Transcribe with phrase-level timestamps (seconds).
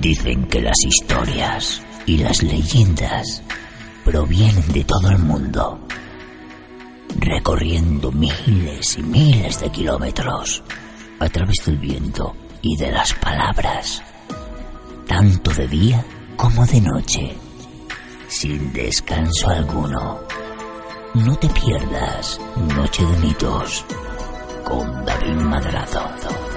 [0.00, 3.42] Dicen que las historias y las leyendas
[4.04, 5.80] provienen de todo el mundo,
[7.16, 10.62] recorriendo miles y miles de kilómetros
[11.18, 14.02] a través del viento y de las palabras,
[15.08, 16.04] tanto de día
[16.36, 17.34] como de noche,
[18.28, 20.20] sin descanso alguno.
[21.14, 22.40] No te pierdas
[22.76, 23.84] Noche de Mitos
[24.62, 26.47] con David Madrazo.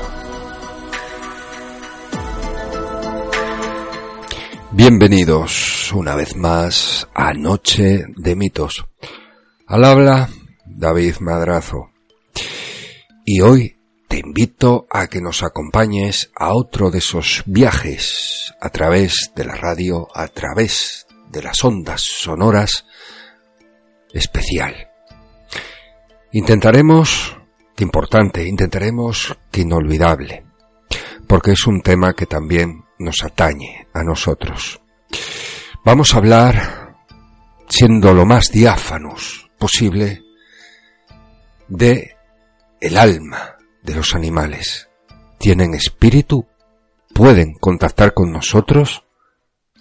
[4.74, 8.86] Bienvenidos una vez más a Noche de Mitos.
[9.68, 10.30] Al habla
[10.66, 11.90] David Madrazo.
[13.26, 13.78] Y hoy
[14.08, 19.56] te invito a que nos acompañes a otro de esos viajes a través de la
[19.56, 22.86] radio, a través de las ondas sonoras
[24.14, 24.90] especial.
[26.32, 27.36] Intentaremos,
[27.80, 30.46] importante, intentaremos que inolvidable,
[31.28, 34.82] porque es un tema que también nos atañe a nosotros.
[35.84, 36.96] Vamos a hablar,
[37.68, 40.24] siendo lo más diáfanos posible,
[41.68, 42.16] de
[42.80, 44.90] el alma de los animales.
[45.40, 46.48] ¿Tienen espíritu?
[47.14, 49.04] ¿Pueden contactar con nosotros?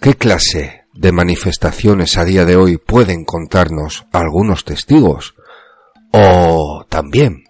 [0.01, 5.35] ¿Qué clase de manifestaciones a día de hoy pueden contarnos algunos testigos?
[6.11, 7.43] O también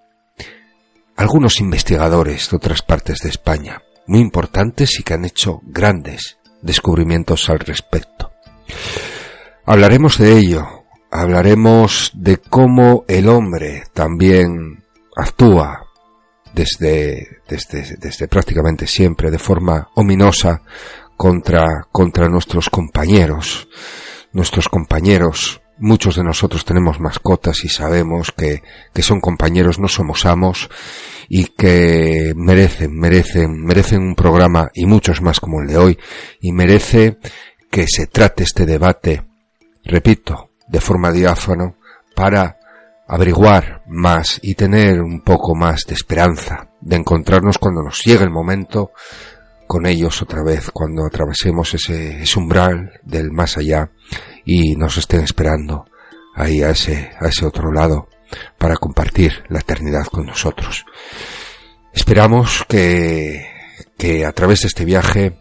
[1.16, 7.50] algunos investigadores de otras partes de España muy importantes y que han hecho grandes descubrimientos
[7.50, 8.34] al respecto.
[9.66, 10.68] Hablaremos de ello,
[11.10, 14.84] hablaremos de cómo el hombre también
[15.16, 15.86] actúa
[16.54, 20.62] desde, desde, desde prácticamente siempre de forma ominosa
[21.16, 23.70] contra, contra nuestros compañeros.
[24.34, 30.26] Nuestros compañeros, muchos de nosotros tenemos mascotas y sabemos que, que son compañeros, no somos
[30.26, 30.70] amos
[31.28, 36.00] y que merecen, merecen, merecen un programa y muchos más como el de hoy
[36.40, 37.18] y merece
[37.70, 39.26] que se trate este debate,
[39.84, 41.76] repito, de forma diáfano
[42.16, 42.58] para
[43.08, 48.32] averiguar más y tener un poco más de esperanza de encontrarnos cuando nos llegue el
[48.32, 48.92] momento
[49.72, 53.90] con ellos otra vez, cuando atravesemos ese, umbral del más allá
[54.44, 55.86] y nos estén esperando
[56.36, 58.10] ahí a ese, a ese otro lado
[58.58, 60.84] para compartir la eternidad con nosotros.
[61.94, 63.48] Esperamos que,
[63.98, 65.40] que a través de este viaje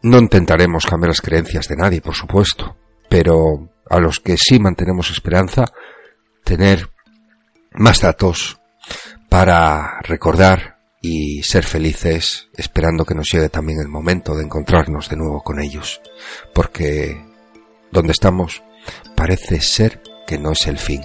[0.00, 2.78] no intentaremos cambiar las creencias de nadie, por supuesto,
[3.10, 5.66] pero a los que sí mantenemos esperanza,
[6.44, 6.88] tener
[7.72, 8.58] más datos
[9.28, 10.73] para recordar
[11.04, 15.60] y ser felices esperando que nos llegue también el momento de encontrarnos de nuevo con
[15.60, 16.00] ellos,
[16.54, 17.22] porque
[17.90, 18.62] donde estamos
[19.14, 21.02] parece ser que no es el fin.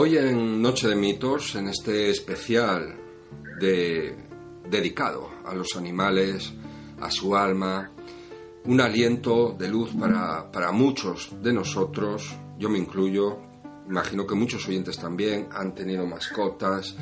[0.00, 2.96] Hoy en Noche de Mitos, en este especial
[3.58, 4.14] de,
[4.70, 6.52] dedicado a los animales,
[7.00, 7.90] a su alma,
[8.66, 13.38] un aliento de luz para, para muchos de nosotros, yo me incluyo,
[13.88, 16.94] imagino que muchos oyentes también han tenido mascotas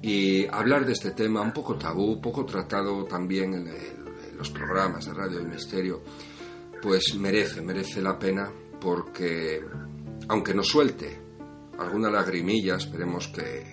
[0.00, 5.04] y hablar de este tema un poco tabú, poco tratado también en, en los programas
[5.04, 6.00] de Radio del Misterio,
[6.80, 8.50] pues merece, merece la pena
[8.80, 9.62] porque
[10.26, 11.19] aunque nos suelte
[11.80, 13.64] alguna lagrimilla, esperemos que,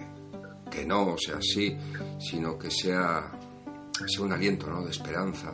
[0.71, 1.77] que no sea así,
[2.19, 3.31] sino que sea,
[4.05, 4.83] sea un aliento ¿no?
[4.83, 5.53] de esperanza,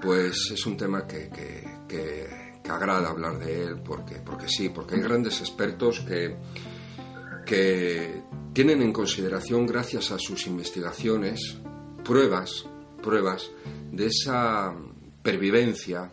[0.00, 4.68] pues es un tema que, que, que, que agrada hablar de él, porque, porque sí,
[4.68, 6.36] porque hay grandes expertos que,
[7.46, 8.22] que
[8.52, 11.58] tienen en consideración, gracias a sus investigaciones,
[12.04, 12.66] pruebas,
[13.02, 13.50] pruebas
[13.90, 14.74] de esa
[15.22, 16.12] pervivencia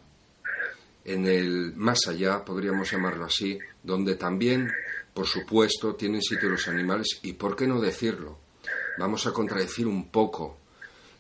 [1.03, 4.69] en el más allá, podríamos llamarlo así, donde también
[5.19, 8.37] por supuesto, tienen sitio los animales y, ¿por qué no decirlo?
[8.97, 10.59] vamos a contradecir un poco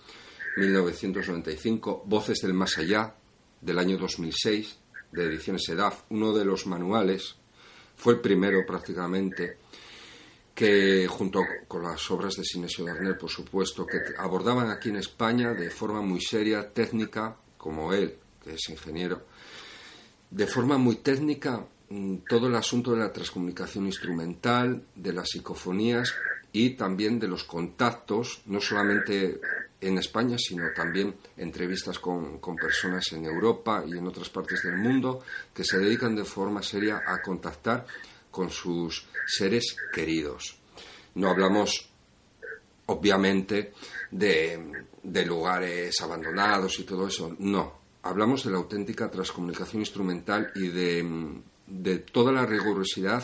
[0.56, 3.14] 1995, Voces del Más Allá,
[3.60, 4.78] del año 2006,
[5.12, 7.36] de Ediciones EDAF, uno de los manuales,
[7.98, 9.58] fue el primero prácticamente
[10.54, 15.54] que junto con las obras de Sinesio Darnell, por supuesto, que abordaban aquí en España
[15.54, 19.26] de forma muy seria, técnica, como él, que es ingeniero,
[20.30, 26.14] de forma muy técnica mm, todo el asunto de la transcomunicación instrumental, de las psicofonías
[26.52, 29.40] y también de los contactos, no solamente
[29.82, 34.78] en España, sino también entrevistas con, con, personas en Europa y en otras partes del
[34.78, 35.22] mundo
[35.54, 37.86] que se dedican de forma seria a contactar
[38.34, 40.58] con sus seres queridos.
[41.14, 41.88] No hablamos,
[42.88, 43.74] obviamente,
[44.10, 44.60] de,
[45.28, 47.84] lugares abandonados y todo eso, no.
[48.02, 53.24] Hablamos de la auténtica transcomunicación instrumental y de, toda la rigurosidad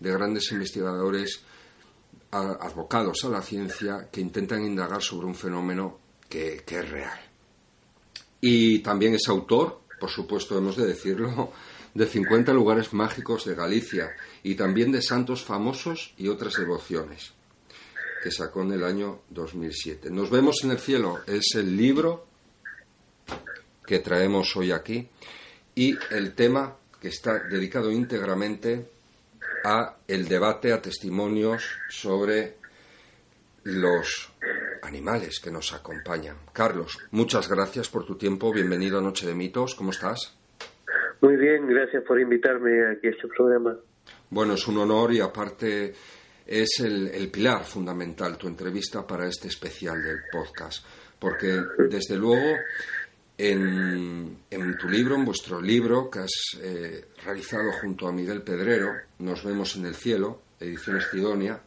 [0.00, 1.42] de grandes investigadores
[2.30, 5.98] advocados a la ciencia que intentan indagar sobre un fenómeno
[6.30, 7.20] que, que, es real.
[8.40, 11.52] Y también es autor, por supuesto hemos de decirlo,
[11.96, 17.32] de 50 lugares mágicos de Galicia y también de santos famosos y otras devociones,
[18.22, 20.10] que sacó en el año 2007.
[20.10, 22.26] Nos vemos en el cielo es el libro
[23.86, 25.08] que traemos hoy aquí
[25.74, 28.90] y el tema que está dedicado íntegramente
[29.64, 32.56] a el debate, a testimonios sobre
[33.64, 34.28] los
[34.82, 36.36] animales que nos acompañan.
[36.52, 38.52] Carlos, muchas gracias por tu tiempo.
[38.52, 39.74] Bienvenido a Noche de Mitos.
[39.74, 40.36] ¿Cómo estás?
[41.20, 43.76] Muy bien, gracias por invitarme aquí a este programa.
[44.30, 45.94] Bueno, es un honor y aparte
[46.46, 50.84] es el, pilar fundamental tu entrevista para este especial del podcast,
[51.18, 52.56] porque desde luego
[53.38, 54.38] en,
[54.78, 59.76] tu libro, en vuestro libro que has eh, realizado junto a Miguel Pedrero, Nos vemos
[59.76, 61.60] en el cielo, ediciones Sidonia,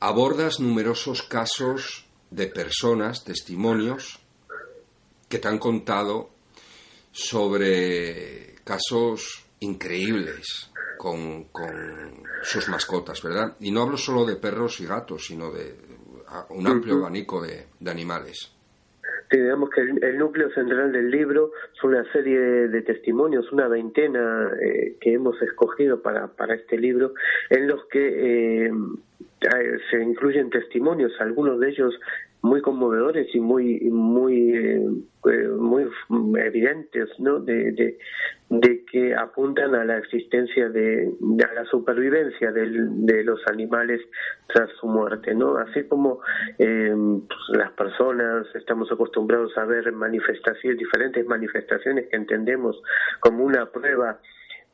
[0.00, 4.20] abordas numerosos casos de personas, testimonios,
[5.28, 6.30] que te han contado
[7.16, 11.46] sobre casos increíbles con,
[12.42, 13.56] sus mascotas, ¿verdad?
[13.60, 15.74] Y no hablo solo de perros y gatos, sino de
[16.50, 18.52] un amplio abanico de, animales.
[19.30, 24.50] Sí, digamos que el, núcleo central del libro es una serie de testimonios, una veintena
[24.60, 27.14] eh, que hemos escogido para, para este libro,
[27.48, 28.70] en los que eh,
[29.90, 31.94] se incluyen testimonios, algunos de ellos
[32.42, 34.86] muy conmovedores y muy muy eh,
[35.30, 35.86] eh, muy
[36.38, 37.96] evidentes no de,
[38.48, 41.12] de, que apuntan a la existencia de,
[41.48, 44.00] a la supervivencia de los animales
[44.48, 46.20] tras su muerte no así como
[46.58, 52.80] eh, pues, las personas estamos acostumbrados a ver manifestaciones diferentes manifestaciones que entendemos
[53.20, 54.20] como una prueba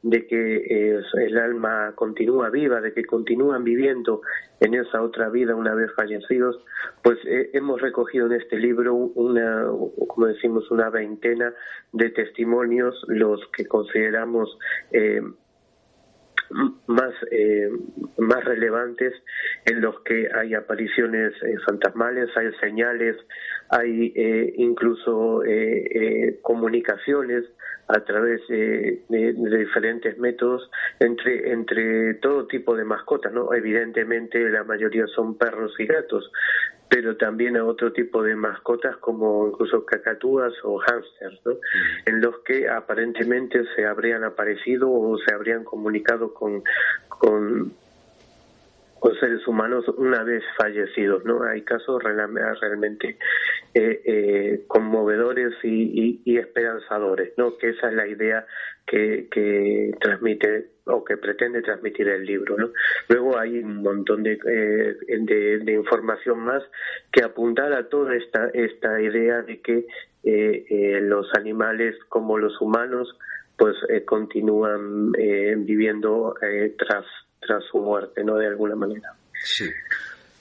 [0.03, 4.21] de que eh, el alma continúa viva, de que continúan viviendo
[4.61, 6.59] en esa otra vida una vez fallecidos,
[7.03, 9.67] pues eh, hemos recogido en este libro una,
[10.09, 11.55] como decimos, una veintena
[11.93, 14.59] de testimonios, los que consideramos
[14.91, 15.23] eh,
[16.87, 17.15] más,
[18.19, 19.15] más relevantes
[19.65, 21.33] en los que hay apariciones
[21.65, 23.17] fantasmales, hay señales,
[23.73, 27.45] hay eh, incluso eh, comunicaciones
[27.89, 33.53] a través de, diferentes métodos entre entre todo tipo de mascotas, ¿no?
[33.55, 36.31] Evidentemente la mayoría son perros y gatos,
[36.89, 41.53] pero también a otro tipo de mascotas como incluso cacatúas o hámsters, ¿no?
[42.05, 46.63] En los que aparentemente se habrían aparecido o se habrían comunicado con
[47.09, 47.73] con
[49.03, 51.43] con seres humanos una vez fallecidos, ¿no?
[51.43, 53.19] Hay casos realmente
[53.75, 57.59] eh, eh, conmovedores y, esperanzadores, ¿no?
[57.59, 58.47] Que esa es la idea
[58.87, 62.71] que, que, transmite o que pretende transmitir el libro, ¿no?
[63.09, 66.63] Luego hay un montón de, eh, de, información más
[67.11, 69.85] que apuntar a toda esta esta idea de que
[71.03, 73.19] los animales como los humanos
[73.57, 73.75] pues
[74.07, 76.37] continúan viviendo
[76.79, 77.05] tras
[77.45, 78.37] tras su muerte, ¿no?
[78.37, 79.15] De alguna manera.
[79.45, 79.69] Sí.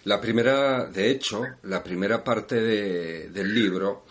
[0.06, 4.04] La primera, de hecho, la primera parte de, del libro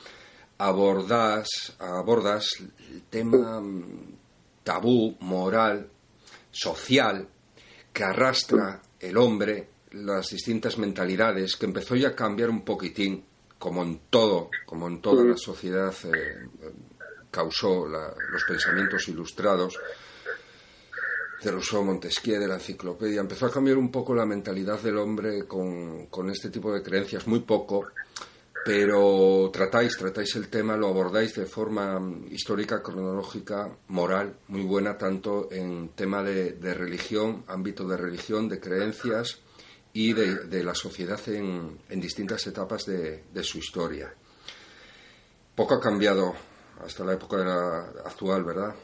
[0.59, 2.47] abordas, abordas
[2.91, 4.19] el tema mm,
[4.63, 5.89] tabú, moral,
[6.51, 7.27] social,
[7.93, 13.25] que arrastra el hombre, las distintas mentalidades, que empezó ya a cambiar un poquitín,
[13.59, 16.49] como en todo, como en toda la sociedad eh,
[17.31, 19.79] causó los pensamientos ilustrados,
[21.43, 25.47] de Rousseau, Montesquieu, de la enciclopedia, empezó a cambiar un poco la mentalidad del hombre
[25.47, 27.93] con, con este tipo de creencias, muy poco,
[28.63, 31.99] pero tratáis, tratáis el tema, lo abordáis de forma
[32.31, 38.61] histórica, cronológica, moral, muy buena, tanto en tema de, de religión, ámbito de religión, de
[38.61, 39.41] creencias
[39.95, 44.13] y de, de la sociedad en, en, distintas etapas de, de, su historia.
[45.57, 46.35] Poco ha cambiado
[46.85, 48.75] hasta la época de la actual, ¿verdad?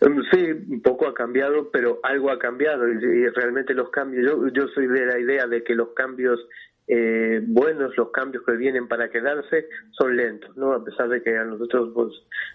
[0.00, 4.48] Em, sí, un poco ha cambiado, pero algo ha cambiado y, realmente los cambios, yo,
[4.48, 6.40] yo soy de la idea de que los cambios
[6.88, 10.72] eh, buenos, los cambios que vienen para quedarse, son lentos, ¿no?
[10.72, 12.12] A pesar de que a nosotros, pues,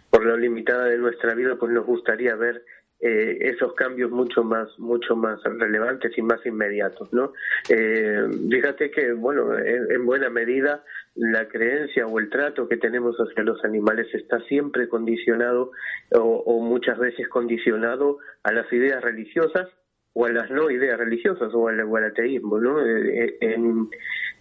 [0.09, 2.63] por lo limitada de nuestra vida, pues nos gustaría ver
[2.99, 7.31] eh, esos cambios mucho más mucho más relevantes y más inmediatos no
[7.69, 13.43] eh, fíjate que bueno en, buena medida la creencia o el trato que tenemos hacia
[13.43, 15.73] los animales está siempre condicionado
[16.11, 19.67] o, muchas veces condicionado a las ideas religiosas
[20.13, 23.89] o a las no ideas religiosas o al, ateísmo no eh, en,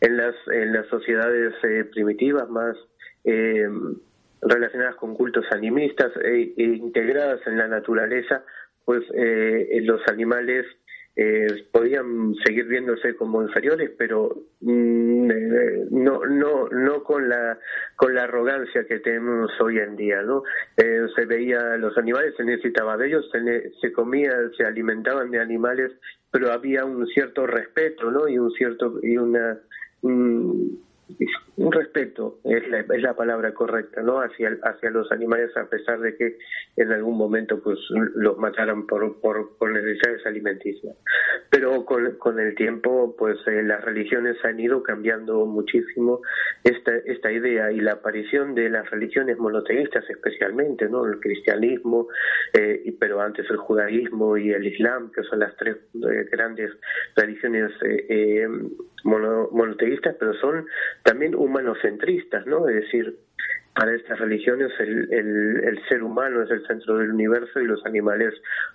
[0.00, 1.52] en las en las sociedades
[1.92, 2.74] primitivas más
[4.42, 8.44] relacionadas con cultos animistas e, e, integradas en la naturaleza,
[8.84, 10.66] pues eh, los animales
[11.18, 17.58] eh, podían seguir viéndose como inferiores, pero mm, eh, no no no con la
[17.96, 20.42] con la arrogancia que tenemos hoy en día, ¿no?
[20.76, 25.40] Eh, se veía los animales, se necesitaba de ellos, se, se comía, se alimentaban de
[25.40, 25.90] animales,
[26.30, 28.28] pero había un cierto respeto, ¿no?
[28.28, 29.58] Y un cierto y una
[31.56, 36.00] un respeto es la, es la palabra correcta no hacia hacia los animales a pesar
[36.00, 36.36] de que
[36.76, 37.78] en algún momento pues
[38.14, 40.96] los mataran por por, necesidades alimenticias.
[41.50, 46.20] Pero con, con el tiempo pues eh, las religiones han ido cambiando muchísimo
[46.64, 52.08] esta esta idea y la aparición de las religiones monoteístas especialmente no el cristianismo
[52.52, 56.72] eh, pero antes el judaísmo y el islam que son las tres eh, grandes
[57.14, 58.48] religiones eh,
[59.04, 60.66] monoteístas pero son
[61.06, 62.68] también humanocentristas, ¿no?
[62.68, 63.16] Es decir,
[63.76, 68.32] para estas religiones el, el, ser humano es el centro del universo y los animales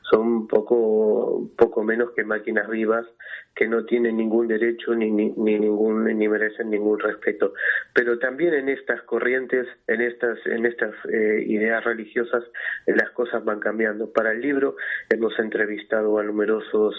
[0.10, 3.08] son poco poco menos que máquinas vivas
[3.56, 7.54] que no tienen ningún derecho ni, ni, ningún ni merecen ningún respeto
[7.96, 12.44] pero también en estas corrientes en estas en estas eh, ideas religiosas
[12.86, 14.76] las cosas van cambiando para el libro
[15.10, 16.94] hemos entrevistado a numerosos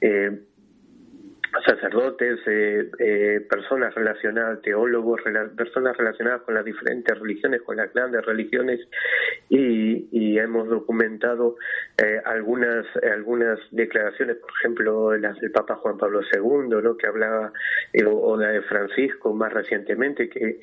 [0.00, 0.30] eh,
[1.64, 5.20] sacerdotes, eh, eh, personas relacionadas, teólogos,
[5.56, 8.80] personas relacionadas con las diferentes religiones, con las grandes religiones,
[9.48, 11.56] y, hemos documentado
[12.00, 16.96] eh, algunas algunas declaraciones, por ejemplo, las del Papa Juan Pablo II, ¿no?
[16.96, 17.52] que hablaba,
[18.06, 20.60] o la de Francisco más recientemente, que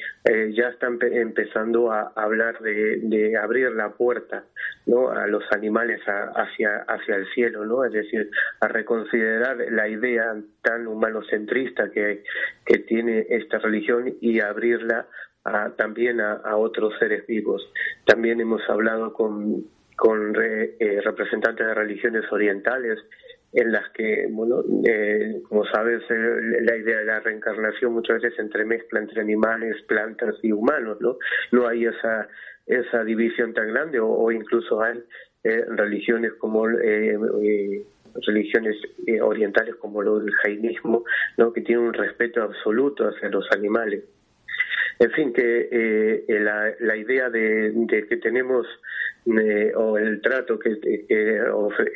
[0.53, 4.45] ya están empezando a hablar de, de, abrir la puerta
[4.85, 5.09] ¿no?
[5.09, 7.83] a los animales hacia, hacia el cielo, ¿no?
[7.83, 8.29] es decir,
[8.61, 12.23] a reconsiderar la idea tan humanocentrista que,
[12.65, 15.07] que tiene esta religión y abrirla
[15.45, 17.71] a, también a, otros seres vivos.
[18.05, 19.63] También hemos hablado con,
[19.95, 22.99] con eh, representantes de religiones orientales
[23.53, 28.35] en las que, bueno, eh, como sabes, eh, la idea de la reencarnación muchas veces
[28.35, 31.17] se entremezcla entre animales, plantas y humanos, ¿no?
[31.51, 32.27] No hay esa
[32.67, 34.99] esa división tan grande o incluso hay
[35.43, 36.67] religiones como
[38.25, 38.75] religiones
[39.21, 41.03] orientales como lo del jainismo,
[41.37, 41.53] ¿no?
[41.53, 44.03] que tienen un respeto absoluto hacia los animales.
[44.99, 47.73] En fin, que eh, la, la, idea de,
[48.07, 48.65] que tenemos
[49.25, 51.41] eh, o el trato que, que,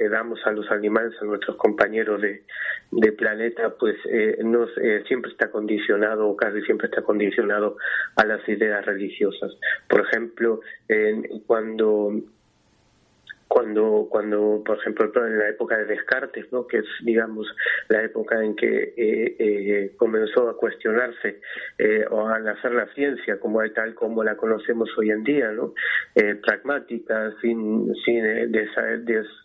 [0.10, 4.70] damos a los animales, a nuestros compañeros de, planeta, pues eh, nos,
[5.08, 7.78] siempre está condicionado, o casi siempre está condicionado
[8.18, 9.54] a las ideas religiosas.
[9.88, 10.60] Por ejemplo,
[11.48, 12.14] cuando
[13.50, 16.68] cuando, cuando, por ejemplo, en la época de Descartes, ¿no?
[16.68, 17.48] que es, digamos,
[17.88, 21.42] la época en que eh, eh, comenzó a cuestionarse
[21.80, 25.74] eh, o a nacer la ciencia como tal como la conocemos hoy en día, ¿no?
[26.44, 28.24] pragmática, sin, sin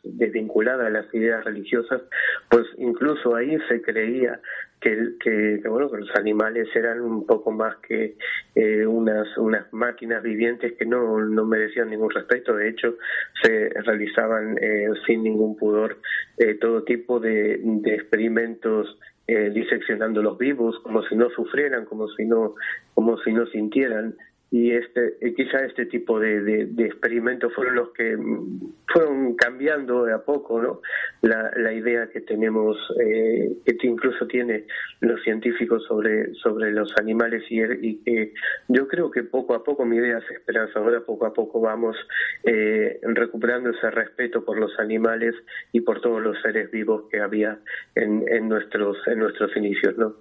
[0.03, 2.03] desvinculada a las ideas religiosas,
[2.51, 4.39] pues incluso ahí se creía
[4.81, 8.17] que, que, bueno que los animales eran un poco más que
[8.55, 12.55] eh, unas unas máquinas vivientes que no, no merecían ningún respeto.
[12.55, 12.97] De hecho
[13.43, 15.99] se realizaban eh, sin ningún pudor
[16.39, 22.09] eh, todo tipo de, de experimentos eh, diseccionando los vivos como si no sufrieran como
[22.09, 22.57] si no
[22.93, 24.15] como si no sintieran
[24.55, 30.15] y este eh, quizá este tipo de, experimentos fueron los que mm, fueron cambiando de
[30.15, 30.81] a poco no
[31.23, 34.65] la, la idea que tenemos eh, que incluso tiene
[35.01, 38.33] los científicos sobre sobre los animales y, y que
[38.69, 41.97] yo creo que poco a poco mi idea es esperanzadora poco a poco vamos
[42.45, 45.35] eh, recuperando ese respeto por los animales
[45.73, 47.59] y por todos los seres vivos que había
[47.97, 50.15] en nuestros en nuestros inicios no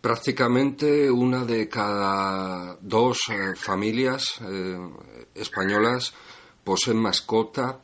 [0.00, 4.78] Prácticamente una de cada dos eh, familias eh,
[5.34, 6.14] españolas
[6.62, 7.80] poseen mascota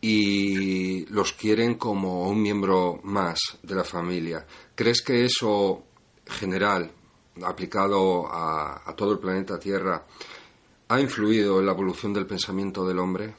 [0.00, 4.46] y los quieren como un miembro más de la familia.
[4.74, 5.84] ¿Crees que eso
[6.26, 6.90] general,
[7.42, 10.06] aplicado a, a todo el planeta Tierra,
[10.88, 13.34] ha influido en la evolución del pensamiento del hombre?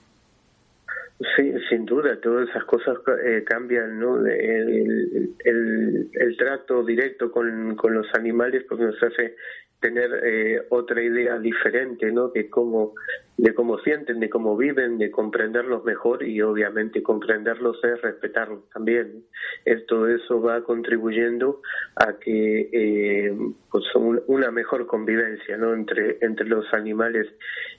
[1.35, 4.25] Sí, sin duda, todas esas cosas eh, cambian, ¿no?
[4.25, 9.35] El, el, trato directo con, con los animales pues nos hace
[9.79, 12.29] tener eh, otra idea diferente, ¿no?
[12.29, 12.95] De cómo,
[13.38, 19.23] de cómo sienten, de cómo viven, de comprenderlos mejor y obviamente comprenderlos es respetarlos también.
[19.65, 21.61] Esto eso va contribuyendo
[21.96, 23.37] a que eh,
[23.72, 23.85] pues
[24.27, 25.74] una mejor convivencia, ¿no?
[25.74, 27.27] Entre entre los animales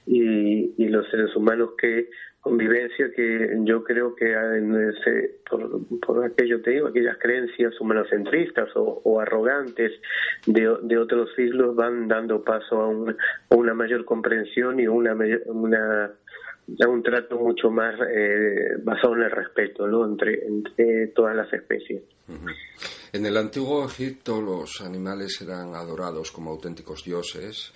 [0.05, 2.09] y, los seres humanos que
[2.43, 5.39] convivencia que yo creo que ese,
[6.05, 9.93] por, aquello te digo, aquellas creencias humanocentristas o, arrogantes
[10.45, 13.15] de, de, otros siglos van dando paso a, un,
[13.49, 15.15] una mayor comprensión y una,
[15.55, 16.11] una
[16.87, 22.03] un trato mucho más eh, basado en el respeto entre todas las especies.
[23.11, 27.73] En el antiguo Egipto los animales eran adorados como auténticos dioses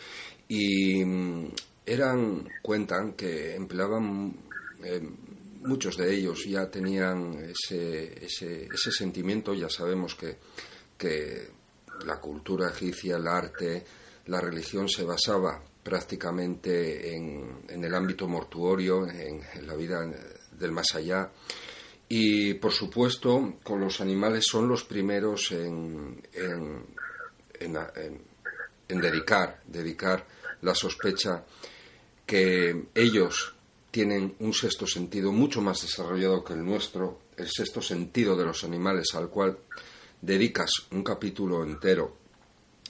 [0.48, 1.48] y mm,
[1.86, 4.34] eran, cuentan que empleaban
[4.84, 5.02] eh,
[5.63, 10.38] muchos de ellos ya tenían ese, ese, ese sentimiento, ya sabemos que,
[10.98, 11.58] que,
[12.06, 13.84] la cultura egipcia, el arte,
[14.28, 20.06] la religión se basaba prácticamente en, el ámbito mortuorio, en, la vida
[20.52, 21.32] del más allá.
[22.10, 26.84] Y por supuesto, con los animales son los primeros en, en,
[27.62, 30.28] en dedicar, dedicar
[30.62, 31.45] la sospecha
[32.26, 33.56] que ellos
[33.89, 38.65] tienen un sexto sentido mucho más desarrollado que el nuestro, el sexto sentido de los
[38.65, 39.58] animales, al cual
[40.21, 42.27] dedicas un capítulo entero.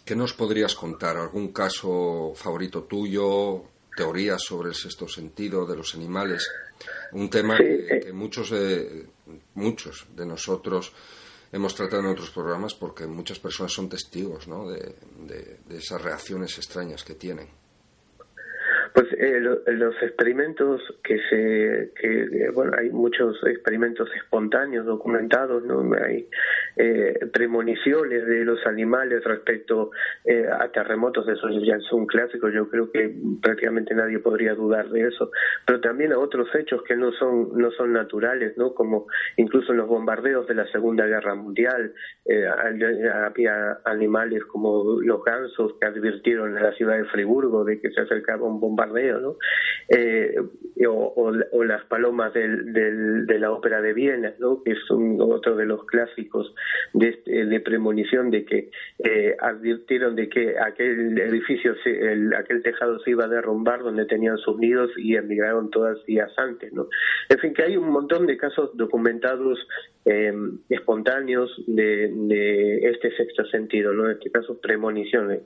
[0.08, 1.18] ¿Qué nos podrías contar?
[1.18, 3.62] ¿Algún caso favorito tuyo?
[3.94, 6.48] ¿Teorías sobre el sexto sentido de los animales?
[7.12, 9.06] Un tema que, muchos, de,
[9.56, 10.94] muchos de nosotros
[11.52, 14.70] hemos tratado en otros programas porque muchas personas son testigos ¿no?
[14.70, 17.50] de esas reacciones extrañas que tienen.
[18.98, 25.84] Pues eh, los experimentos que se, que, eh, bueno, hay muchos experimentos espontáneos documentados, ¿no?
[26.04, 26.28] Hay
[26.78, 29.92] eh, premoniciones de los animales respecto
[30.26, 34.90] eh, a terremotos, eso ya es un clásico, yo creo que prácticamente nadie podría dudar
[34.90, 35.30] de eso,
[35.68, 38.74] pero también a otros hechos que no son, no son naturales, ¿no?
[38.74, 39.06] Como
[39.36, 41.94] incluso en los bombardeos de la Segunda Guerra Mundial,
[42.26, 47.92] eh, había animales como los gansos que advirtieron a la ciudad de Friburgo de que
[47.92, 49.38] se acercaba un bombardeo ¿no?
[49.90, 50.36] Eh,
[50.86, 54.62] o, o, las palomas del, del, de la ópera de Viena, ¿no?
[54.64, 56.54] Que es un, otro de los clásicos
[56.94, 58.70] de, este, de premonición de que
[59.04, 64.38] eh, advirtieron de que aquel edificio, el, aquel tejado se iba a derrumbar donde tenían
[64.38, 66.88] sus nidos y emigraron todas días antes, ¿no?
[67.30, 69.60] En fin, que hay un montón de casos documentados
[70.06, 70.34] eh,
[70.70, 74.06] espontáneos de, de, este sexto sentido, ¿no?
[74.06, 75.42] En este caso, premoniciones.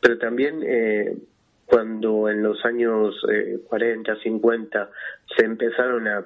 [0.00, 1.16] Pero también eh,
[1.72, 4.90] cuando en los años eh, 40, 50
[5.34, 6.22] se empezaron a,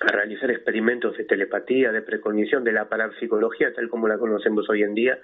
[0.00, 4.94] realizar experimentos de telepatía, de precognición, de la parapsicología, tal como la conocemos hoy en
[4.94, 5.18] día,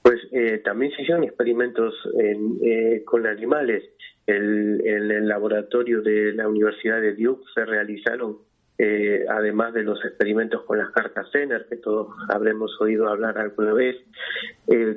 [0.00, 3.84] pues eh, también se hicieron experimentos eh, con animales.
[4.26, 8.38] en el laboratorio de la Universidad de Duke se realizaron,
[8.78, 13.74] eh, además de los experimentos con las cartas Zener, que todos habremos oído hablar alguna
[13.74, 13.96] vez,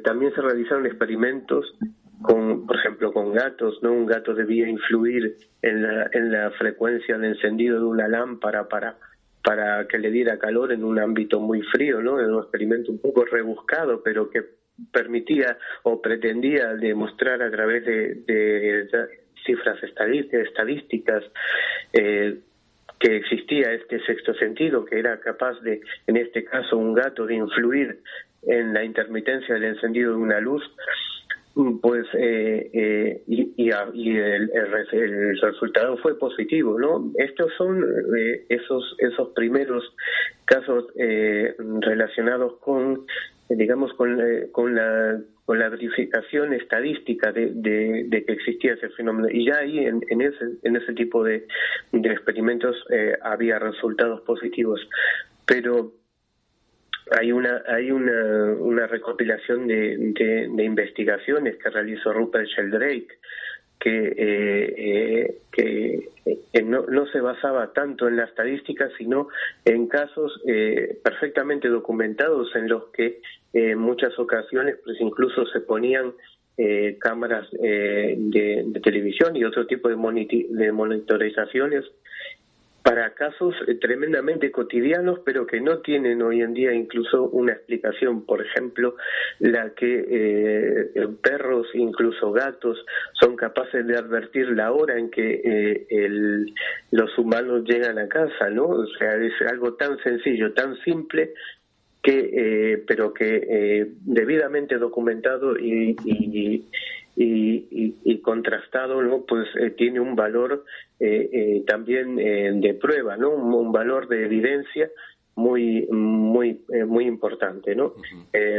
[0.05, 1.77] también se realizaron experimentos
[2.21, 3.93] con, por ejemplo, con gatos, ¿no?
[3.93, 8.97] Un gato debía influir en la, en la frecuencia de encendido de una lámpara para
[9.43, 12.19] para que le diera calor en un ámbito muy frío, ¿no?
[12.19, 14.43] En un experimento un poco rebuscado, pero que
[14.91, 18.87] permitía o pretendía demostrar a través de,
[19.45, 21.23] cifras estadísticas
[21.93, 22.39] eh,
[22.99, 27.35] que existía este sexto sentido, que era capaz de, en este caso, un gato de
[27.35, 28.01] influir
[28.43, 30.63] en la intermitencia del encendido de una luz,
[31.81, 37.11] pues eh, eh, y, el, resultado fue positivo, ¿no?
[37.17, 37.83] Estos son
[38.49, 39.83] esos esos primeros
[40.45, 43.05] casos relacionados con
[43.55, 49.27] digamos, con, eh, con, la, con la verificación estadística de, de, que existía ese fenómeno.
[49.29, 51.47] Y ya ahí, en, en, ese, en ese tipo de,
[51.91, 54.79] de experimentos, eh, había resultados positivos.
[55.45, 55.93] Pero
[57.11, 60.13] hay una hay una, una recopilación de,
[60.49, 63.19] de, investigaciones que realizó Rupert Sheldrake
[63.79, 69.29] que, eh, eh, que eh, no, no, se basaba tanto en la estadística, sino
[69.63, 73.21] en casos eh, perfectamente documentados en los que
[73.53, 76.13] en muchas ocasiones pues incluso se ponían
[76.99, 79.95] cámaras de, de, televisión y otro tipo de,
[80.49, 81.85] de monitorizaciones
[82.83, 88.25] para casos eh, tremendamente cotidianos, pero que no tienen hoy en día incluso una explicación.
[88.25, 88.95] Por ejemplo,
[89.39, 90.05] la que
[90.95, 92.83] eh, perros, incluso gatos,
[93.19, 95.41] son capaces de advertir la hora en que
[95.89, 96.45] eh,
[96.91, 98.67] los humanos llegan a casa, ¿no?
[98.67, 101.33] O sea, es algo tan sencillo, tan simple,
[102.01, 106.65] que pero que debidamente documentado y, y,
[108.21, 109.25] contrastado, ¿no?
[109.25, 110.65] Pues eh, tiene un valor
[110.99, 113.31] eh, eh, también de prueba, ¿no?
[113.31, 114.89] Un, valor de evidencia
[115.35, 117.93] muy muy muy importante, ¿no?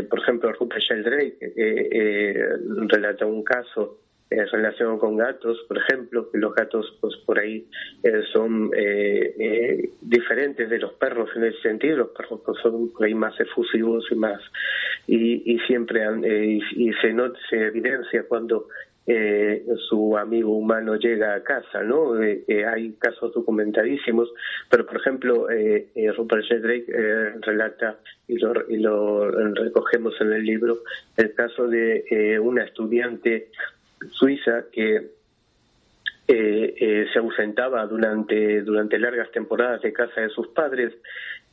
[0.09, 1.37] por ejemplo, Rupert Sheldrake
[2.88, 3.99] relata un caso
[4.30, 7.66] en relación con gatos, por ejemplo, que los gatos pues por ahí
[8.32, 8.70] son
[10.00, 14.06] diferentes de los perros en ese sentido, los perros pues, son por ahí más efusivos
[14.10, 14.40] y más
[15.06, 18.68] y, y siempre eh, y, se, not, se evidencia cuando
[19.06, 22.22] eh, su amigo humano llega a casa, ¿no?
[22.22, 24.32] Eh, eh hay casos documentadísimos,
[24.68, 30.44] pero por ejemplo, eh, eh Rupert Sheldrake relata y lo, y lo recogemos en el
[30.44, 30.78] libro
[31.16, 33.48] el caso de una estudiante
[34.10, 35.10] suiza que
[36.26, 40.92] se ausentaba durante durante largas temporadas de casa de sus padres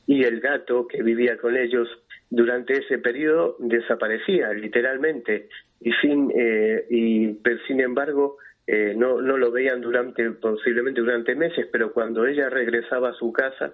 [0.05, 1.87] y el gato que vivía con ellos
[2.29, 5.49] durante ese periodo desaparecía literalmente
[5.81, 11.35] y sin eh, y pero sin embargo eh, no no lo veían durante posiblemente durante
[11.35, 13.73] meses pero cuando ella regresaba a su casa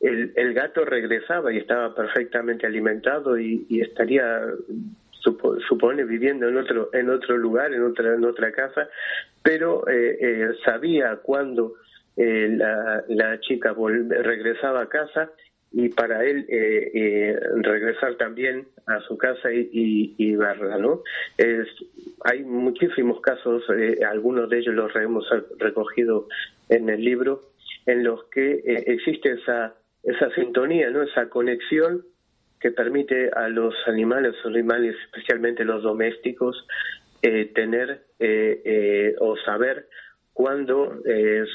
[0.00, 4.42] el, el gato regresaba y estaba perfectamente alimentado y estaría
[5.68, 8.88] supone viviendo en otro en otro lugar en otra en otra casa
[9.42, 11.74] pero eh, eh sabía cuando
[12.16, 12.48] eh,
[13.08, 15.30] la, chica regresaba a casa
[15.72, 21.02] y para él eh, eh, regresar también a su casa y, y, verla, ¿no?
[21.38, 21.66] Es,
[22.24, 25.24] hay muchísimos casos, eh, algunos de ellos los hemos
[25.58, 26.28] recogido
[26.68, 27.40] en el libro,
[27.86, 31.02] en los que existe esa, esa sintonía, ¿no?
[31.02, 32.04] Esa conexión
[32.62, 36.66] que permite a los animales, los animales especialmente los domésticos,
[37.54, 38.02] tener
[39.20, 39.88] o saber
[40.32, 41.02] cuándo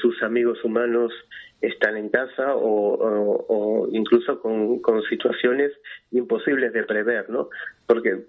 [0.00, 1.12] sus amigos humanos
[1.60, 5.72] están en casa o, incluso con, situaciones
[6.10, 7.48] imposibles de prever, ¿no?
[7.86, 8.24] Porque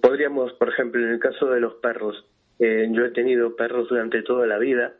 [0.00, 2.26] podríamos, por ejemplo, en el caso de los perros,
[2.58, 4.94] eh, yo he tenido perros durante toda la vida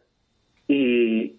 [0.66, 1.36] y,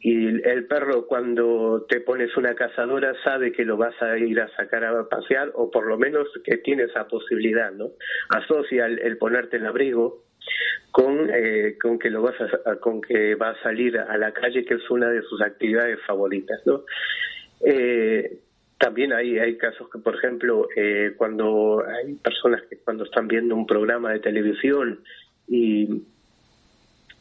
[0.47, 4.85] el perro cuando te pones una cazadora sabe que lo vas a ir a sacar
[4.85, 7.91] a pasear o por lo menos que tiene esa posibilidad, ¿no?
[8.29, 10.25] Asocia el ponerte el abrigo
[10.91, 14.63] con, eh, con que lo vas a, con que va a salir a la calle,
[14.63, 16.83] que es una de sus actividades favoritas, ¿no?
[17.65, 18.39] Eh,
[18.77, 23.55] también hay, hay casos que, por ejemplo, eh, cuando hay personas que cuando están viendo
[23.55, 25.01] un programa de televisión
[25.47, 26.03] y,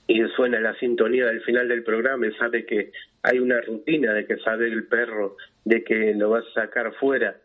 [0.07, 4.27] y suena la sintonía del final del programa y sabe que hay una rutina de
[4.27, 7.37] que sabe el perro de que lo vas a sacar fuera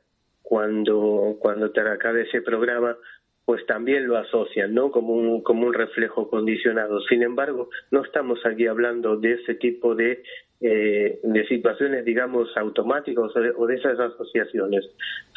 [0.41, 2.97] cuando, cuando te acabe ese programa,
[3.45, 4.91] pues también lo asocian, ¿no?
[4.91, 7.01] Como un, como un reflejo condicionado.
[7.01, 10.23] Sin embargo, no estamos aquí hablando de ese tipo de,
[10.59, 14.85] eh, de situaciones, digamos, automáticas o de, esas asociaciones,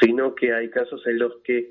[0.00, 1.70] sino que hay casos en los que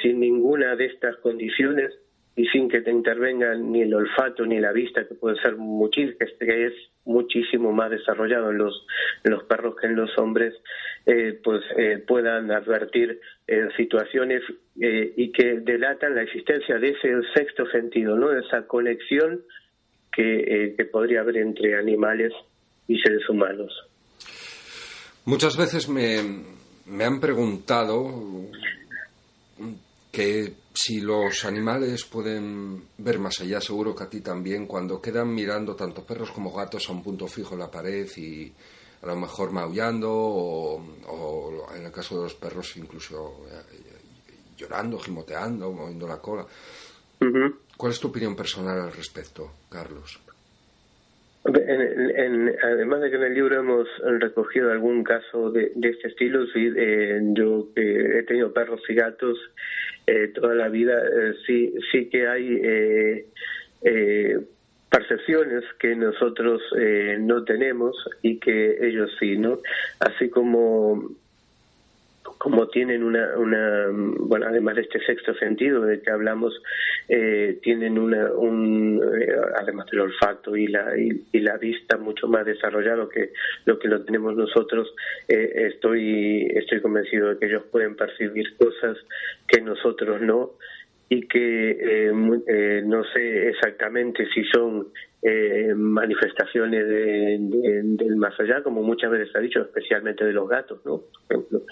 [0.00, 1.92] sin ninguna de estas condiciones
[2.38, 6.16] y sin que te intervengan ni el olfato ni la vista, que puede ser muchísimo,
[6.38, 6.72] que es
[7.04, 8.86] muchísimo más desarrollado en los,
[9.24, 10.54] los perros que en los hombres,
[11.04, 14.42] eh, pues eh, puedan advertir eh, situaciones
[14.76, 18.32] y que delatan la existencia de ese sexto sentido, ¿no?
[18.32, 19.42] Esa conexión
[20.12, 22.32] que, que podría haber entre animales
[22.86, 23.72] y seres humanos.
[25.24, 26.44] Muchas veces me,
[26.86, 28.06] me han preguntado
[30.12, 35.34] que si los animales pueden ver más allá, seguro que a ti también, cuando quedan
[35.34, 38.52] mirando tanto perros como gatos a un punto fijo en la pared y
[39.02, 45.72] a lo mejor maullando o, en el caso de los perros incluso eh, llorando, gimoteando,
[45.72, 46.46] moviendo la cola.
[47.76, 50.20] ¿Cuál es tu opinión personal al respecto, Carlos?
[51.44, 53.88] además de que en el libro hemos
[54.20, 59.38] recogido algún caso de, este estilo, sí, eh, yo he tenido perros y gatos
[60.10, 64.40] eh, toda la vida, eh, sí, sí que hay eh,
[64.90, 66.62] percepciones que nosotros
[67.20, 69.58] no tenemos y que ellos sí, ¿no?
[70.00, 71.10] Así como
[72.36, 73.86] como tienen una, una,
[74.20, 76.54] bueno, además de este sexto sentido de que hablamos,
[77.08, 82.44] eh, tienen una, un, eh, además del olfato y la, y, la vista mucho más
[82.44, 83.30] desarrollado que
[83.64, 84.94] lo que lo tenemos nosotros,
[85.28, 88.98] eh, estoy, estoy convencido de que ellos pueden percibir cosas
[89.46, 90.52] que nosotros no
[91.08, 92.10] y que
[92.84, 94.88] no sé exactamente si son
[95.74, 101.04] manifestaciones del más allá, como muchas veces ha dicho, especialmente de los gatos, ¿no?
[101.26, 101.62] Por ejemplo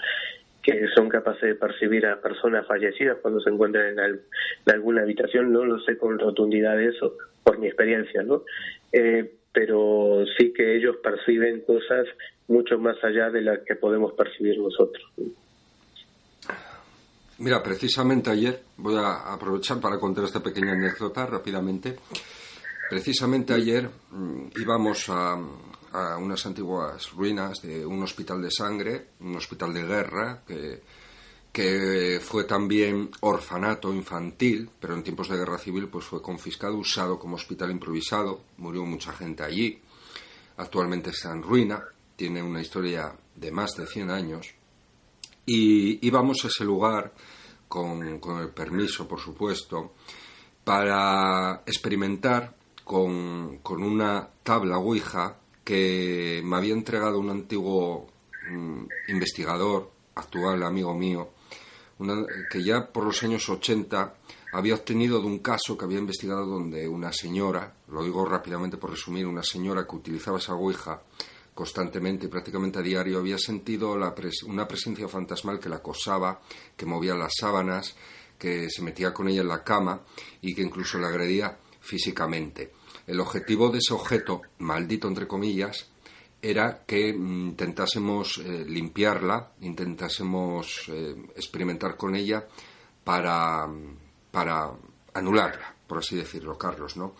[0.67, 4.19] que son capaces de percibir a personas fallecidas cuando se encuentran en,
[4.65, 8.43] alguna habitación, no lo sé con rotundidad eso, por mi experiencia, ¿no?
[8.91, 12.05] Eh, pero sí que ellos perciben cosas
[12.49, 15.05] mucho más allá de las que podemos percibir nosotros.
[17.37, 21.95] Mira, precisamente ayer, voy a aprovechar para contar esta pequeña anécdota rápidamente.
[22.89, 25.37] Precisamente ayer mm, íbamos a,
[25.91, 30.81] a unas antiguas ruinas de un hospital de sangre, un hospital de guerra, que,
[31.51, 37.17] que fue también orfanato infantil, pero en tiempos de guerra civil pues fue confiscado, usado
[37.17, 39.81] como hospital improvisado, murió mucha gente allí,
[40.57, 41.83] actualmente está en ruina,
[42.15, 44.53] tiene una historia de más de 100 años,
[45.45, 47.13] y íbamos a ese lugar
[47.67, 49.93] con, con el permiso, por supuesto,
[50.63, 58.07] para experimentar con, con una tabla Ouija que me había entregado un antiguo
[58.49, 61.31] mm, investigador, actual amigo mío,
[62.49, 64.15] que ya por los años 80
[64.53, 68.91] había obtenido de un caso que había investigado donde una señora, lo digo rápidamente por
[68.91, 71.01] resumir, una señora que utilizaba esa ouija
[71.53, 73.97] constantemente y prácticamente a diario había sentido
[74.45, 76.39] una presencia fantasmal que la acosaba,
[76.77, 77.93] que movía las sábanas,
[78.39, 79.99] que se metía con ella en la cama
[80.39, 82.71] y que incluso la agredía físicamente.
[83.07, 85.87] El objetivo de ese objeto, maldito entre comillas,
[86.41, 92.45] era que mm, intentásemos eh, limpiarla, intentásemos eh, experimentar con ella
[93.03, 93.67] para,
[94.29, 94.71] para
[95.13, 97.15] anularla, por así decirlo, Carlos, ¿no?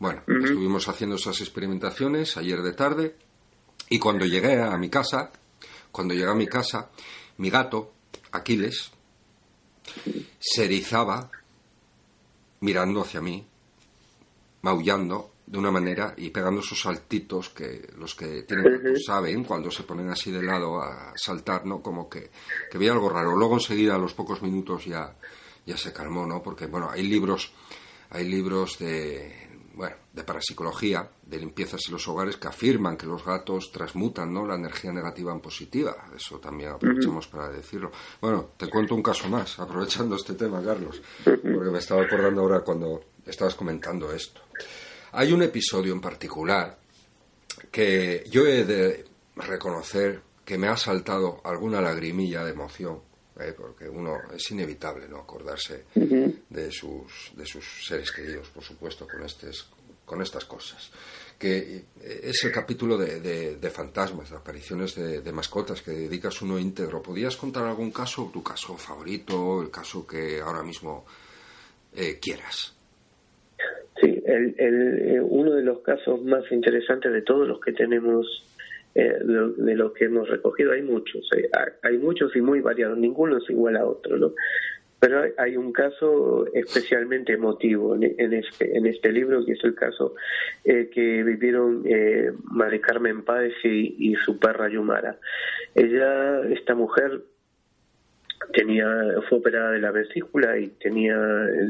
[0.00, 3.16] Bueno, estuvimos haciendo esas experimentaciones ayer de tarde
[3.88, 5.32] y cuando llegué a mi casa,
[5.90, 6.90] cuando llegué a mi casa,
[7.38, 7.92] mi gato,
[8.30, 8.92] Aquiles,
[10.38, 11.30] se erizaba
[12.60, 13.44] mirando hacia mí
[14.62, 19.82] maullando de una manera y pegando esos saltitos que los que tienen saben cuando se
[19.82, 21.80] ponen así de lado a saltar, ¿no?
[21.80, 22.30] Como que,
[22.70, 23.34] que veía algo raro.
[23.34, 25.16] Luego enseguida a los pocos minutos ya,
[25.64, 26.42] ya se calmó, ¿no?
[26.42, 27.52] Porque, bueno, hay libros,
[28.10, 33.24] hay libros de, bueno, de parapsicología, de limpiezas en los hogares que afirman que los
[33.24, 34.46] gatos transmutan, ¿no?
[34.46, 36.08] La energía negativa en positiva.
[36.14, 37.90] Eso también aprovechamos para decirlo.
[38.20, 42.60] Bueno, te cuento un caso más, aprovechando este tema, Carlos, porque me estaba acordando ahora
[42.60, 44.42] cuando estabas comentando esto.
[45.12, 46.78] Hay un episodio en particular
[47.70, 49.04] que yo he de
[49.36, 53.00] reconocer que me ha saltado alguna lagrimilla de emoción,
[53.38, 53.54] ¿eh?
[53.56, 59.20] porque uno es inevitable no acordarse de, sus, de sus seres queridos, por supuesto, con,
[60.04, 60.90] con estas cosas.
[61.38, 63.20] Que es el capítulo de,
[63.56, 67.00] de, fantasmas, de apariciones de, mascotas que dedicas uno íntegro.
[67.00, 71.04] ¿Podías contar algún caso, tu caso favorito, el caso que ahora mismo
[71.94, 72.77] eh, quieras?
[74.28, 78.44] El, eh, uno de los casos más interesantes de todos los que tenemos,
[78.94, 81.48] eh, de, los que hemos recogido, hay muchos, eh,
[81.82, 84.34] hay muchos y muy variados, ninguno es igual a otro, ¿no?
[85.00, 90.16] Pero hay, un caso especialmente emotivo en, este, en este libro, que es el caso
[90.64, 95.16] que vivieron eh, Mari Carmen Páez y, y su perra Yumara.
[95.76, 97.22] Ella, esta mujer,
[98.52, 98.86] tenía
[99.28, 101.16] fue operada de la vesícula y tenía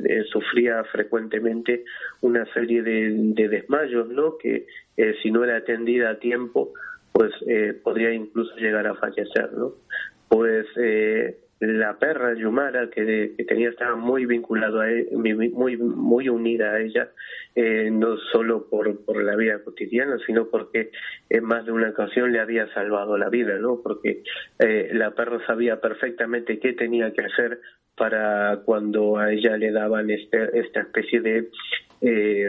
[0.09, 1.85] eh, sufría frecuentemente
[2.20, 6.72] una serie de, desmayos no que eh, si no era atendida a tiempo
[7.12, 9.72] pues eh, podría incluso llegar a fallecer no
[10.28, 10.66] pues
[11.61, 17.11] la perra Yumara que, tenía estaba muy vinculado a él, muy muy unida a ella
[17.55, 20.90] eh, no solo por, por la vida cotidiana sino porque
[21.29, 24.23] en más de una ocasión le había salvado la vida no porque
[24.61, 27.61] eh, la perra sabía perfectamente qué tenía que hacer
[27.97, 31.51] para cuando a ella le daban este, esta especie de
[32.01, 32.49] eh,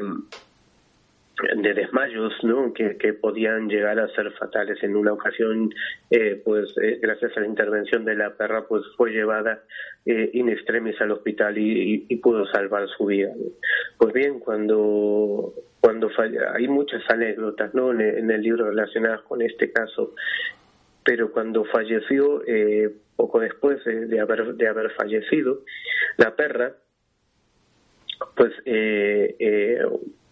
[1.56, 2.74] de desmayos ¿no?
[2.74, 4.82] que, podían llegar a ser fatales.
[4.84, 5.74] En una ocasión,
[6.10, 9.64] eh, pues eh, gracias a la intervención de la perra, pues fue llevada
[10.06, 13.32] eh, in extremis al hospital y, pudo salvar su vida.
[13.98, 16.10] Pues bien, cuando cuando
[16.54, 17.92] hay muchas anécdotas ¿no?
[17.92, 20.14] en, el libro relacionadas con este caso,
[21.06, 22.44] pero cuando falleció,
[23.16, 25.62] poco después de, haber, de haber fallecido,
[26.18, 26.74] la perra,
[28.36, 29.36] pues eh,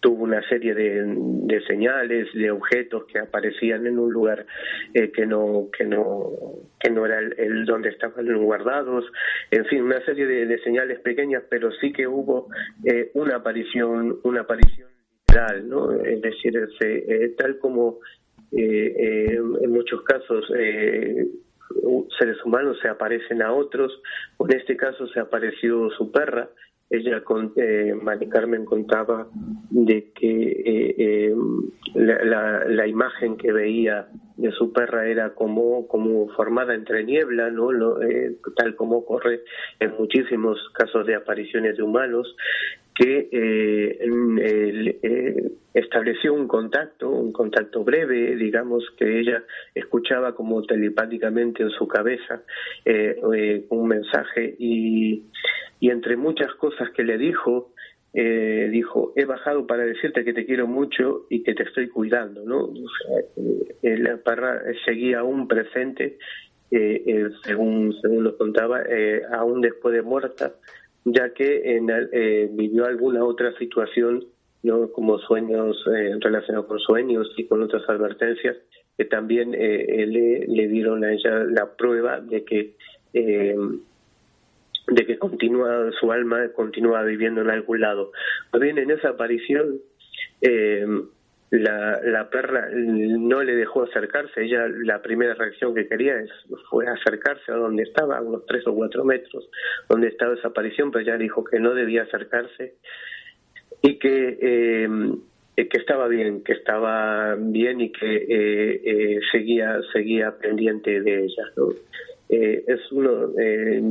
[0.00, 4.46] tuvo una serie de, de, señales, de objetos que aparecían en un lugar
[4.94, 6.30] eh, que no que no
[6.80, 9.04] que no era el, donde estaban guardados,
[9.50, 12.48] en fin, una serie de, señales pequeñas, pero sí que hubo
[12.84, 14.88] eh, una aparición una aparición
[15.28, 15.92] literal, ¿no?
[15.92, 17.98] Es decir, eh, tal como
[18.50, 20.46] en muchos casos
[22.18, 24.00] seres humanos se aparecen a otros,
[24.38, 26.48] en este caso se apareció su perra
[26.90, 29.28] ella con, eh, Mari Carmen contaba
[29.70, 31.34] de que eh, eh,
[31.94, 37.70] la, la, imagen que veía de su perra era como, como formada entre niebla, ¿no?
[38.00, 39.42] Eh, tal como ocurre
[39.80, 42.34] en muchísimos casos de apariciones de humanos,
[42.98, 43.98] que eh,
[45.72, 52.42] estableció un contacto, un contacto breve, digamos, que ella escuchaba como telepáticamente en su cabeza
[53.70, 55.22] un mensaje y
[55.80, 57.72] y entre muchas cosas que le dijo,
[58.12, 62.44] eh, dijo, he bajado para decirte que te quiero mucho y que te estoy cuidando,
[62.44, 62.72] ¿no?
[63.82, 66.18] La parra seguía aún presente,
[66.70, 68.82] eh, eh, según, según lo contaba,
[69.32, 70.54] aún después de muerta,
[71.12, 71.86] ya que en,
[72.56, 74.24] vivió alguna otra situación,
[74.62, 74.90] ¿no?
[74.92, 75.84] Como sueños
[76.20, 78.56] relacionados con sueños y con otras advertencias,
[78.96, 82.74] que también le, le dieron a ella la prueba de que
[84.90, 88.12] de que continúa su alma continúa viviendo en algún lado.
[88.58, 89.80] Bien en esa aparición
[90.40, 90.86] eh,
[91.50, 96.30] la, la perra no le dejó acercarse, ella la primera reacción que quería es,
[96.68, 99.48] fue acercarse a donde estaba, a unos tres o cuatro metros,
[99.88, 102.74] donde estaba esa aparición, pero ella dijo que no debía acercarse
[103.80, 104.88] y que, eh,
[105.56, 111.44] que estaba bien, que estaba bien y que eh, eh seguía, seguía pendiente de ella.
[111.56, 111.68] ¿no?
[112.28, 113.82] Eh, es uno, eh,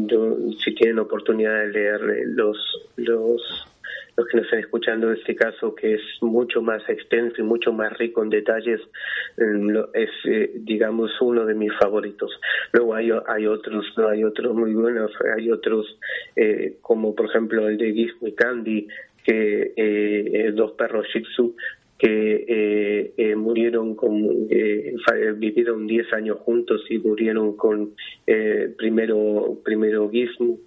[0.63, 2.57] si tienen oportunidad de leer los,
[2.95, 3.41] los,
[4.17, 7.95] los que nos están escuchando este caso, que es mucho más extenso y mucho más
[7.97, 8.82] rico en detalles,
[9.93, 12.32] es, eh, digamos, uno de mis favoritos.
[12.73, 15.99] Luego hay, hay otros, no hay otros muy buenos, hay otros,
[16.36, 18.88] eh, como por ejemplo el de Gizmo y Candy,
[19.23, 21.56] que eh, dos perros Shih Tzu
[21.97, 24.93] que eh, eh, murieron con eh,
[25.36, 27.95] vivieron 10 años juntos y murieron con
[28.27, 30.60] eh, primero primero Gizmo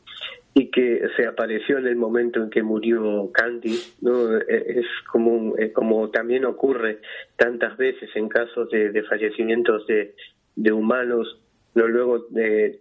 [0.54, 6.10] y que se apareció en el momento en que murió Candy no es como como
[6.10, 6.98] también ocurre
[7.36, 10.14] tantas veces en casos de, de fallecimientos de,
[10.56, 11.40] de humanos
[11.74, 12.26] no luego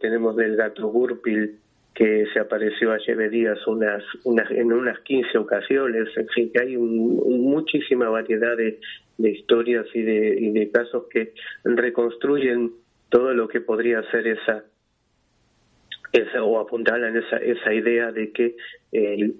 [0.01, 1.60] tenemos del gato Gurpil
[1.99, 6.77] que se apareció ayer Díaz unas, unas, en unas 15 ocasiones, en fin, que hay
[6.77, 8.79] muchísima variedad de,
[9.17, 11.34] historias y de, y de casos que
[11.65, 12.71] reconstruyen
[13.10, 14.63] todo lo que podría ser esa,
[16.41, 18.55] o apuntalan esa, esa idea de que
[18.91, 19.33] eh,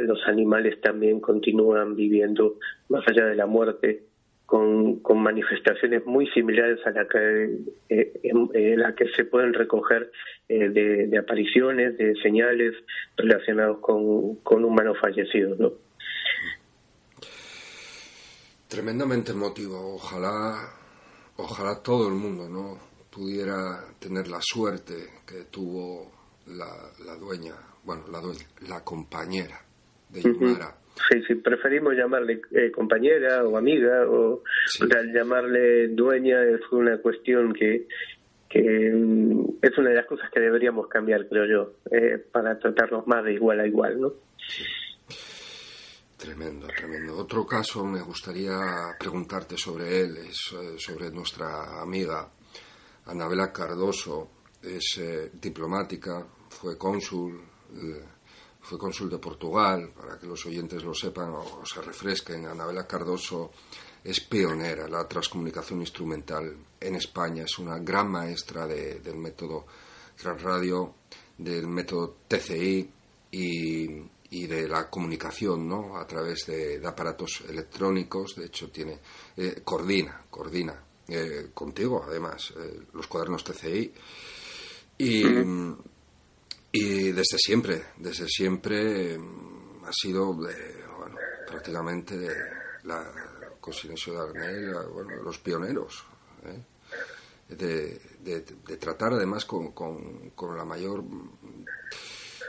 [0.00, 2.58] los animales también continúan viviendo
[2.88, 4.02] más allá de la muerte
[4.44, 7.58] con, con manifestaciones muy similares a la que,
[7.88, 10.10] eh, la que se pueden recoger
[10.48, 12.74] eh, de, de, apariciones, de señales
[13.16, 15.58] relacionados con, con humanos fallecidos.
[15.58, 15.72] ¿no?
[18.68, 19.94] Tremendamente emotivo.
[19.94, 20.54] Ojalá,
[21.36, 22.78] ojalá todo el mundo no
[23.10, 24.94] pudiera tener la suerte
[25.26, 26.15] que tuvo
[26.46, 28.20] la, la dueña, bueno, la,
[28.68, 29.60] la compañera
[30.10, 30.74] de Yumara.
[31.10, 34.42] Sí, sí, preferimos llamarle eh, compañera o amiga o,
[35.12, 37.86] llamarle dueña es una cuestión que,
[38.48, 43.06] que mm, es una de las cosas que deberíamos cambiar, creo yo, eh, para tratarnos
[43.06, 44.12] más de igual a igual, ¿no?
[46.16, 47.18] Tremendo, tremendo.
[47.18, 48.56] Otro caso me gustaría
[48.98, 52.26] preguntarte sobre él, es eh, sobre nuestra amiga
[53.04, 54.30] Anabela Cardoso,
[54.62, 54.98] es
[55.34, 56.26] diplomática,
[56.60, 57.40] fue cónsul,
[58.60, 62.46] fue cónsul de Portugal, para que los oyentes lo sepan o, se refresquen.
[62.46, 63.52] Anabela Cardoso
[64.02, 69.66] es pionera la transcomunicación instrumental en España, es una gran maestra del método
[70.16, 70.94] transradio,
[71.38, 72.90] del método TCI
[73.30, 73.86] y,
[74.30, 75.96] y de la comunicación ¿no?
[75.96, 78.36] a través de, aparatos electrónicos.
[78.36, 78.98] De hecho, tiene
[79.36, 83.92] eh, coordina, coordina eh, contigo, además, eh, los cuadernos TCI.
[84.98, 85.24] Y,
[86.76, 91.16] y, desde siempre, desde siempre mm, ha sido bueno,
[91.46, 92.28] prácticamente
[92.84, 93.12] la
[93.66, 96.04] Consilencio de Arnel, bueno, los pioneros.
[97.48, 101.02] De, de, tratar además con, con, la mayor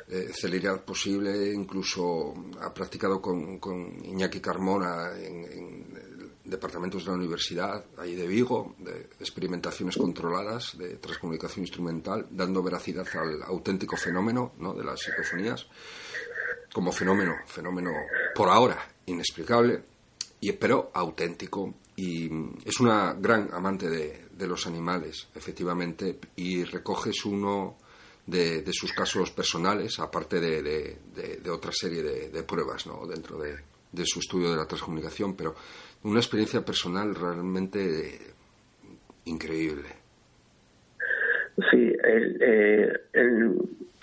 [0.09, 6.06] eh, celeridad posible, incluso ha practicado con, con Iñaki Carmona en,
[6.47, 13.07] departamentos de la universidad, ahí de Vigo, de experimentaciones controladas de transcomunicación instrumental, dando veracidad
[13.13, 14.73] al auténtico fenómeno ¿no?
[14.73, 15.67] de las psicofonías,
[16.73, 17.91] como fenómeno, fenómeno
[18.35, 19.83] por ahora inexplicable,
[20.39, 21.73] y, pero auténtico.
[21.95, 22.29] Y
[22.63, 27.77] es una gran amante de, de los animales, efectivamente, y recoges uno
[28.27, 33.07] de, sus casos personales, aparte de, otra serie de, pruebas ¿no?
[33.07, 35.55] dentro de, su estudio de la transcomunicación, pero
[36.03, 38.19] una experiencia personal realmente
[39.25, 39.89] increíble.
[41.71, 42.93] Sí, el, eh,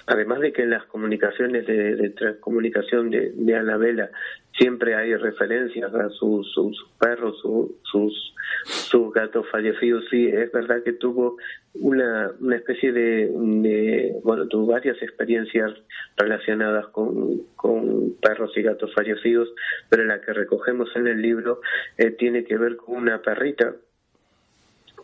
[0.07, 4.11] además de que en las comunicaciones de, transcomunicación de, de Anabela
[4.59, 8.35] siempre hay referencias a sus, sus perros, sus,
[8.65, 10.05] sus gatos fallecidos.
[10.11, 11.37] Sí, es verdad que tuvo
[11.75, 15.73] una, una especie de, bueno, tuvo varias experiencias
[16.17, 19.49] relacionadas con, con perros y gatos fallecidos,
[19.89, 21.61] pero la que recogemos en el libro
[21.99, 23.75] eh, tiene que ver con una perrita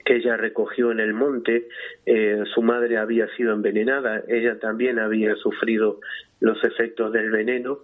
[0.04, 1.68] que ella recogió en el monte,
[2.06, 6.00] eh, su madre había sido envenenada, ella también había sufrido
[6.40, 7.80] los efectos del veneno,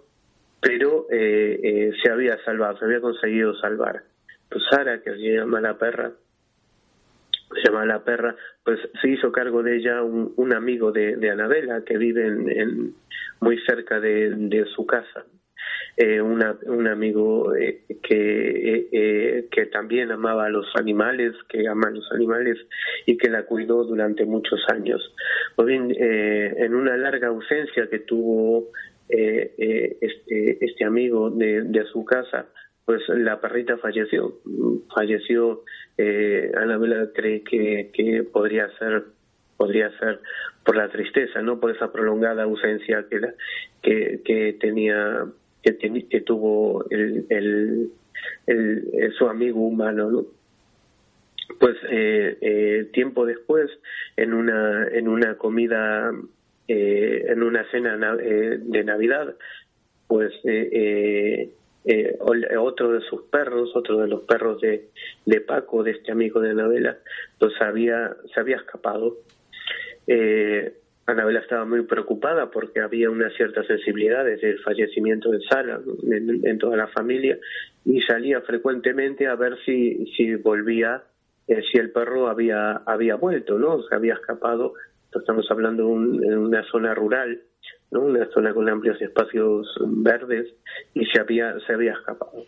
[0.59, 4.03] pero eh, eh, se había salvado, se había conseguido salvar.
[4.49, 6.11] Pues Sara, que se llama la perra,
[7.53, 11.83] se llama la perra, pues se hizo cargo de ella un, un amigo de, Anabela
[11.85, 12.93] que vive en,
[13.39, 15.25] muy cerca de, su casa.
[15.95, 21.91] Eh, un amigo eh, que, eh, que también amaba a los animales, que ama a
[21.91, 22.57] los animales
[23.07, 25.01] y que la cuidó durante muchos años.
[25.55, 28.69] Pues bien, en una larga ausencia que tuvo
[29.09, 32.47] este, este amigo de, de su casa,
[32.85, 34.39] pues la perrita falleció.
[34.95, 35.63] Falleció,
[35.97, 39.03] eh, Anabela cree que, que podría ser
[39.57, 40.19] podría ser
[40.63, 43.21] por la tristeza, no por esa prolongada ausencia que,
[43.81, 45.25] que, que tenía
[45.63, 45.77] que,
[46.09, 47.89] que tuvo el, el,
[48.45, 50.25] el, su amigo humano, ¿no?
[51.59, 53.71] Pues eh, eh, tiempo después,
[54.17, 56.11] en una en una comida,
[56.67, 59.35] eh, en una cena eh, de Navidad,
[60.07, 60.33] pues
[61.89, 64.89] eh, otro de sus perros, otro de los perros de,
[65.25, 66.97] de Paco, de este amigo de Anabela,
[67.39, 69.15] pues había, se había escapado.
[70.05, 70.73] Eh,
[71.05, 75.79] Anabela estaba muy preocupada porque había una cierta sensibilidad desde el fallecimiento de Sara
[76.11, 77.37] en, toda la familia
[77.85, 81.03] y salía frecuentemente a ver si, si volvía,
[81.47, 83.81] eh, si el perro había, había vuelto, ¿no?
[83.83, 84.73] Se había escapado.
[85.15, 87.41] Estamos hablando de un, una zona rural
[87.91, 88.01] ¿no?
[88.01, 90.47] una zona con amplios espacios verdes
[90.93, 92.45] y se había, se había escapado.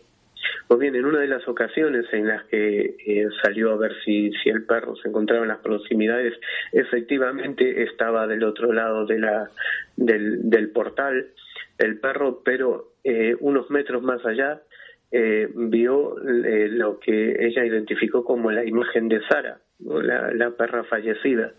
[0.68, 4.30] Pues bien, en una de las ocasiones en las que eh, salió a ver si,
[4.42, 6.34] si el perro se encontraba en las proximidades,
[6.72, 9.50] efectivamente estaba del otro lado de la,
[9.96, 11.32] del, del portal
[11.80, 14.62] el perro, pero eh, unos metros más allá
[15.10, 20.84] eh, vio eh, lo que ella identificó como la imagen de Sara, la, la, perra
[20.84, 21.54] fallecida,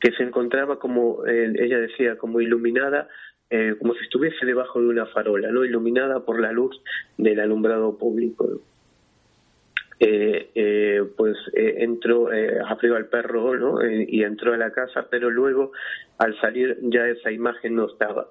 [0.00, 3.08] que se encontraba como, eh, ella decía, como iluminada,
[3.50, 6.80] eh, como si estuviese debajo de una farola, no iluminada por la luz
[7.18, 8.48] del alumbrado público.
[10.02, 12.30] Eh, pues entró,
[12.66, 13.86] abrió al perro ¿no?
[13.86, 15.72] y entró a la casa, pero luego
[16.16, 18.28] al salir ya esa imagen no estaba.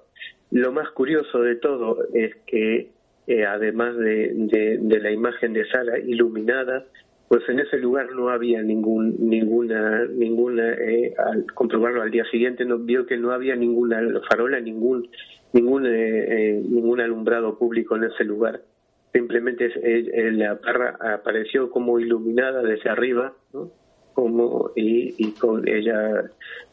[0.50, 2.90] Lo más curioso de todo es que
[3.46, 4.32] además de,
[4.80, 6.86] de, la imagen de Sara iluminada,
[7.30, 12.64] pues en ese lugar no había ningún ninguna ninguna eh, al comprobarlo al día siguiente
[12.64, 15.08] no vio que no había ninguna farola ningún
[15.52, 18.62] ningún eh, ningún alumbrado público en ese lugar
[19.12, 19.70] simplemente
[20.32, 23.70] la parra apareció como iluminada desde arriba ¿no?
[24.12, 26.24] como y, y con ella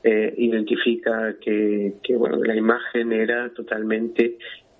[0.03, 4.39] identifica que, que bueno la imagen era totalmente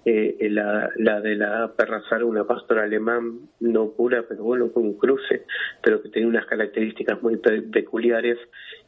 [0.10, 4.84] eh, la, la de la perra Sara, una pastora alemán no pura, pero bueno, con
[4.84, 5.44] un cruce,
[5.84, 8.38] pero que tenía unas características muy peculiares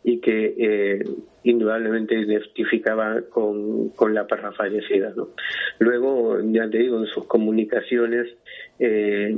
[0.02, 1.04] y que eh,
[1.44, 5.12] indudablemente identificaba con, con la perra fallecida.
[5.14, 5.32] ¿no?
[5.80, 8.28] Luego, ya te digo, en sus comunicaciones,
[8.80, 9.38] eh,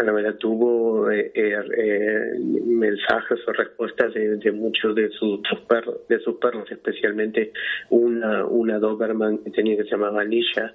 [0.00, 6.36] Anabela tuvo eh, eh, eh, mensajes o respuestas de, muchos de sus, perros, de sus
[6.36, 7.52] perros, especialmente
[7.90, 10.74] una, una Doberman que tenía que se llamaba Nisha,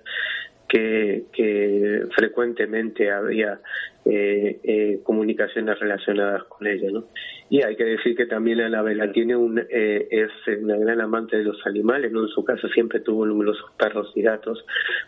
[0.68, 3.60] que, que frecuentemente había
[4.08, 6.90] eh, eh, comunicaciones relacionadas con ella.
[6.92, 7.06] ¿no?
[7.50, 11.44] Y hay que decir que también Anabela tiene un, eh, es una gran amante de
[11.44, 12.24] los animales, ¿no?
[12.24, 14.64] en su caso siempre tuvo numerosos perros y gatos,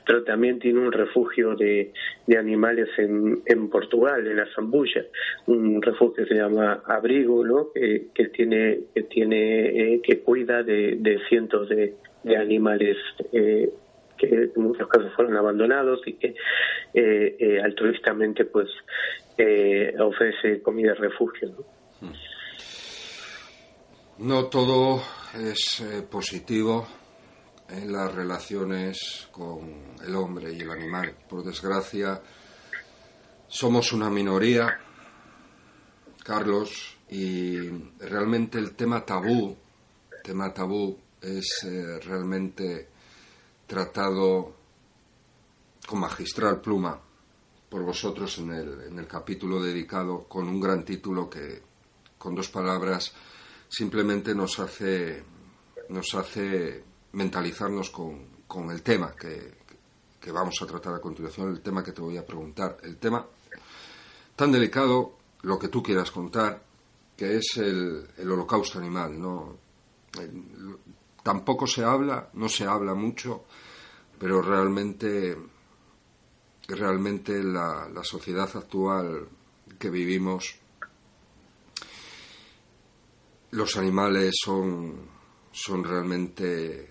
[0.05, 1.91] pero también tiene un refugio de,
[2.26, 5.05] de animales en, en Portugal, en la Zambulla,
[5.45, 7.72] un refugio que se llama Abrigo, ¿no?
[7.74, 11.93] que tiene, que, tiene que cuida de, de cientos de,
[12.24, 12.97] de animales
[13.32, 13.70] eh,
[14.18, 16.36] que en muchos casos fueron abandonados y que
[16.93, 18.68] eh, eh, altruistamente pues
[19.38, 21.49] eh, ofrece comida refugio.
[22.01, 22.13] ¿no?
[24.20, 25.01] no todo
[25.36, 26.88] es positivo
[27.70, 31.13] en las relaciones con el hombre y el animal.
[31.30, 32.22] Por desgracia,
[33.47, 34.80] somos una minoría,
[36.24, 39.55] Carlos, y realmente el tema tabú,
[40.24, 41.68] tema tabú es
[42.05, 42.88] realmente
[43.68, 44.55] tratado
[45.86, 46.99] con magistral pluma
[47.70, 51.61] por vosotros en el, en el capítulo dedicado con un gran título que
[52.18, 53.13] con dos palabras
[53.70, 55.24] simplemente nos hace
[55.89, 59.55] nos hace mentalizarnos con, con el tema que,
[60.20, 63.26] que, vamos a tratar a continuación, el tema que te voy a preguntar, el tema
[64.36, 65.13] tan delicado,
[65.43, 66.61] lo que tú quieras contar,
[67.15, 69.57] que es el, el holocausto animal, ¿no?
[71.28, 73.43] Tampoco se habla, no se habla mucho,
[74.17, 75.38] pero realmente,
[76.69, 79.28] realmente la, la sociedad actual
[79.78, 80.55] que vivimos,
[83.51, 85.01] los animales son,
[85.51, 86.89] son realmente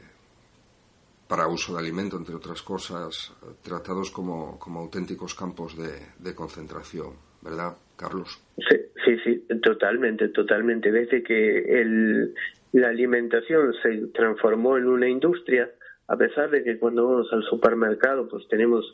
[1.27, 3.33] para uso de alimento, entre otras cosas,
[3.63, 8.39] tratados como, como auténticos campos de, de, concentración, ¿verdad, Carlos?
[8.59, 10.91] Sí, sí, sí, totalmente, totalmente.
[10.91, 12.35] Desde que el,
[12.73, 15.71] la alimentación se transformó en una industria,
[16.09, 18.85] a pesar de que cuando vamos al supermercado pues tenemos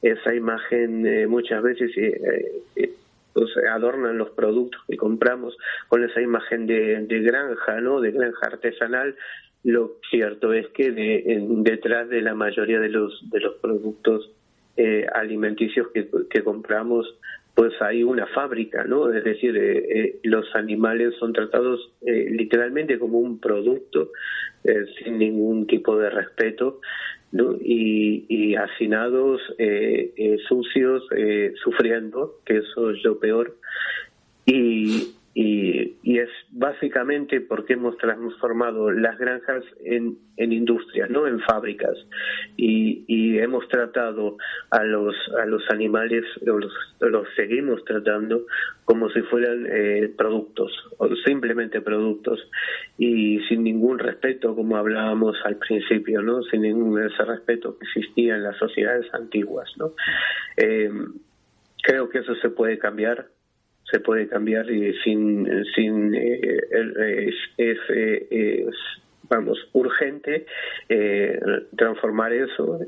[0.00, 2.92] esa imagen eh, muchas veces eh, eh,
[3.34, 5.56] pues adornan los productos que compramos
[5.88, 8.00] con esa imagen de, granja, ¿no?
[8.00, 9.16] De granja artesanal.
[9.64, 14.30] Lo cierto es que de, detrás de la mayoría de los de los productos
[14.76, 17.06] eh, alimenticios que, que compramos
[17.54, 19.12] pues hay una fábrica, ¿no?
[19.12, 24.12] Es decir, eh, eh, los animales son tratados eh, literalmente como un producto,
[24.64, 26.80] eh, sin ningún tipo de respeto,
[27.32, 27.56] ¿no?
[27.60, 29.40] Y, y hacinados,
[30.48, 31.04] sucios,
[31.62, 33.56] sufriendo, que eso es lo peor.
[34.44, 41.96] Y, y, es básicamente porque hemos transformado las granjas en, industrias, no en fábricas,
[42.56, 44.36] y, y, hemos tratado
[44.70, 46.70] a los a los animales, los,
[47.00, 48.46] los seguimos tratando
[48.84, 52.38] como si fueran eh, productos, o simplemente productos,
[52.98, 58.36] y sin ningún respeto, como hablábamos al principio, no, sin ningún ese respeto que existía
[58.36, 59.94] en las sociedades antiguas, no.
[60.58, 60.90] Eh,
[61.82, 63.26] creo que eso se puede cambiar
[63.92, 67.78] se puede cambiar y sin sin eh, eh, es,
[69.28, 70.46] vamos urgente
[70.88, 71.38] eh,
[71.76, 72.80] transformar eso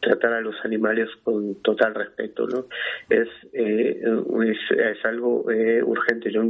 [0.00, 2.66] tratar a los animales con total respeto no
[3.08, 4.00] es eh,
[4.44, 5.44] es, algo
[5.84, 6.30] urgente.
[6.30, 6.42] Yo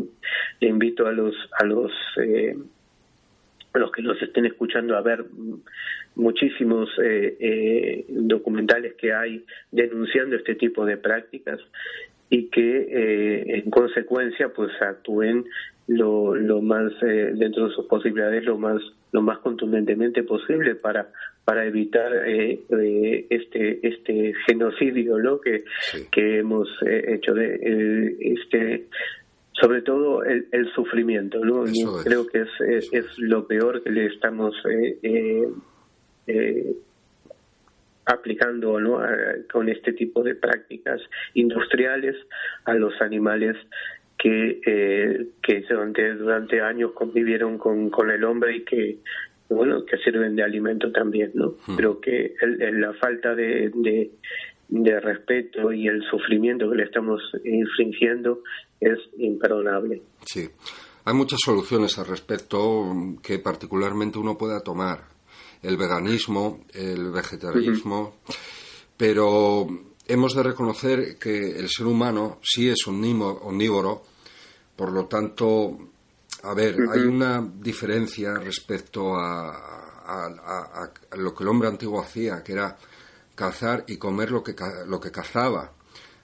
[0.60, 1.92] le invito a los a los
[3.72, 5.24] a los que nos estén escuchando a ver
[6.16, 6.88] muchísimos
[8.08, 11.60] documentales que hay denunciando este tipo de prácticas
[12.30, 15.44] y que eh, en consecuencia pues actúen
[15.88, 18.80] lo, lo más eh, dentro de sus posibilidades lo más
[19.12, 21.08] lo más contundentemente posible para
[21.44, 25.40] para evitar eh, eh, este este genocidio ¿no?
[25.40, 26.06] que sí.
[26.12, 28.86] que hemos eh, hecho de eh, este
[29.52, 31.64] sobre todo el, el sufrimiento no
[32.04, 35.48] creo que es, es, es lo peor que le estamos eh,
[36.28, 36.72] eh,
[38.10, 38.98] aplicando ¿no?
[38.98, 39.08] A,
[39.50, 41.00] con este tipo de prácticas
[41.34, 42.16] industriales
[42.64, 43.56] a los animales
[44.18, 48.98] que, eh, que durante, durante años convivieron con, con el hombre y que
[49.48, 51.76] bueno que sirven de alimento también no hmm.
[51.76, 54.10] pero que el, el, la falta de, de,
[54.68, 58.42] de respeto y el sufrimiento que le estamos infringiendo
[58.78, 60.48] es imperdonable sí
[61.04, 62.84] hay muchas soluciones al respecto
[63.22, 65.00] que particularmente uno pueda tomar
[65.62, 68.00] el veganismo, el vegetarianismo.
[68.00, 68.36] Uh -huh.
[68.96, 69.66] pero
[70.06, 74.02] hemos de reconocer que el ser humano sí es omnívoro,
[74.76, 75.78] por lo tanto,
[76.42, 82.76] a ver, hay una diferencia respecto a, lo que el hombre antiguo hacía, que era
[83.34, 84.56] cazar y comer lo que,
[84.86, 85.72] lo que cazaba.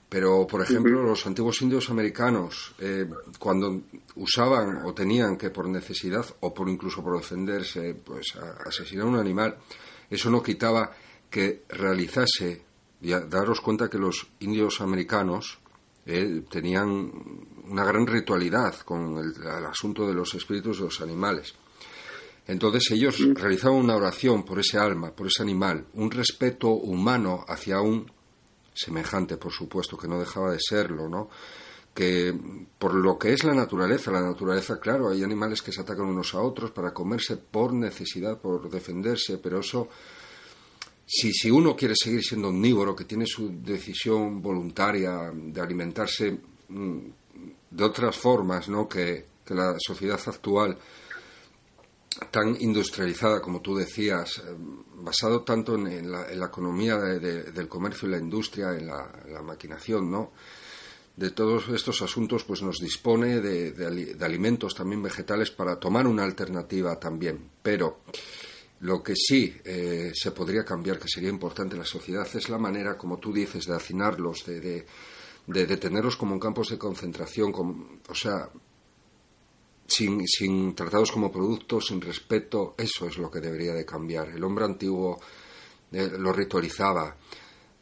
[0.09, 3.81] Pero, por ejemplo, los antiguos indios americanos, eh, cuando
[4.15, 8.33] usaban o tenían que por necesidad o por incluso por defenderse, pues
[8.65, 9.57] asesinar a un animal,
[10.09, 10.91] eso no quitaba
[11.29, 12.63] que realizase,
[13.01, 15.59] y daros cuenta que los indios americanos
[16.05, 17.11] eh, tenían
[17.65, 21.53] una gran ritualidad con el, asunto de los espíritus de los animales.
[22.47, 27.81] Entonces ellos realizaban una oración por ese alma, por ese animal, un respeto humano hacia
[27.81, 28.09] un
[28.77, 31.29] semejante, por supuesto, que no dejaba de serlo, ¿no?
[31.97, 32.31] que
[32.77, 36.35] por lo que es la naturaleza, la naturaleza, claro, hay animales que se atacan unos
[36.35, 39.89] a otros para comerse por necesidad, por defenderse, pero eso,
[41.07, 46.37] si, si uno quiere seguir siendo omnívoro, que tiene su decisión voluntaria de alimentarse
[46.69, 46.99] mm,
[47.71, 48.87] de otras formas, ¿no?
[48.87, 50.77] que, que la sociedad actual
[52.31, 54.55] tan industrializada, como tú decías, eh,
[54.95, 60.31] basado tanto en, la, economía del comercio y la industria, en la, maquinación, ¿no?
[61.15, 66.99] De todos estos asuntos, pues nos dispone de, alimentos también vegetales para tomar una alternativa
[66.99, 67.49] también.
[67.61, 68.01] Pero
[68.81, 72.59] lo que sí eh, se podría cambiar, que sería importante en la sociedad, es la
[72.59, 74.85] manera, como tú dices, de hacinarlos, de,
[75.47, 77.51] de, tenerlos como en campos de concentración,
[78.07, 78.49] o sea,
[79.87, 84.29] sin, sin tratados como productos, sin respeto, eso es lo que debería de cambiar.
[84.29, 85.19] El hombre antiguo
[85.91, 87.15] eh, los ritualizaba,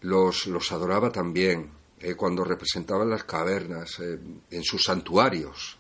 [0.02, 4.20] los, los adoraba también, eh, cuando representaban las cavernas, eh,
[4.52, 5.80] en sus santuarios,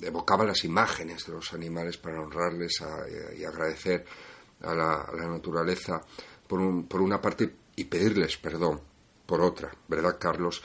[0.00, 2.80] evocaba las imágenes de los animales para honrarles
[3.36, 4.04] y agradecer
[4.60, 6.00] a la, naturaleza
[6.46, 8.80] por, por una parte y pedirles perdón
[9.26, 10.62] por otra, ¿verdad, Carlos?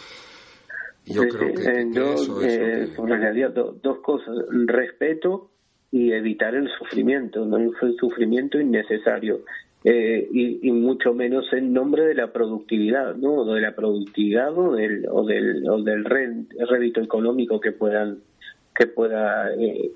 [1.08, 2.88] Yo creo que, eh, yo, eh,
[3.82, 4.36] dos cosas,
[4.66, 5.50] respeto
[5.92, 9.42] y evitar el sufrimiento, no el sufrimiento innecesario.
[9.84, 13.46] Eh, y, mucho menos en nombre de la productividad, ¿no?
[13.46, 18.20] de la productividad o del, o del, o del rédito económico que puedan
[18.76, 19.50] que pueda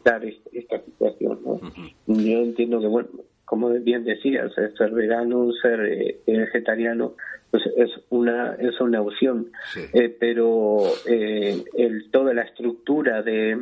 [0.04, 1.40] dar esta situación.
[1.46, 1.60] ¿no?
[2.08, 3.10] Yo entiendo que, bueno,
[3.52, 7.16] como bien decías, ser vegano, ser vegetariano,
[7.52, 9.48] pues es una es una opción.
[9.92, 13.58] Eh, pero eh, el, toda la estructura de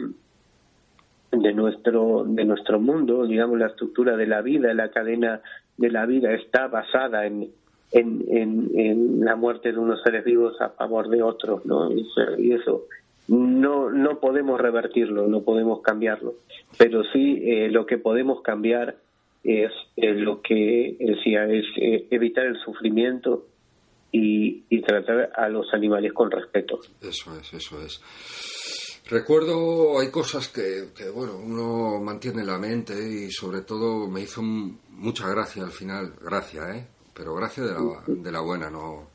[1.32, 5.42] de nuestro de nuestro mundo digamos la estructura de la vida la cadena
[5.78, 7.50] de la vida está basada en
[7.92, 12.86] en, en, la muerte de unos seres vivos a favor de otros no y eso
[13.28, 16.36] no no podemos revertirlo no podemos cambiarlo.
[16.78, 18.98] Pero sí eh, lo que podemos cambiar
[19.44, 21.66] es lo que decía es
[22.12, 23.48] evitar el sufrimiento
[24.12, 26.80] y, tratar a los animales con respeto.
[27.02, 28.02] Eso es, eso es.
[29.10, 34.42] Recuerdo, hay cosas que, bueno, uno mantiene en la mente y sobre todo me hizo
[34.42, 36.88] mucha gracia al final, gracia, ¿eh?
[37.14, 39.10] Pero gracia de la, de la buena, no,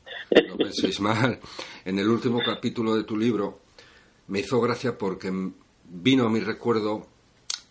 [0.47, 1.39] no penséis mal.
[1.83, 3.59] En el último capítulo de tu libro
[4.27, 5.31] me hizo gracia porque
[5.85, 7.07] vino a mi recuerdo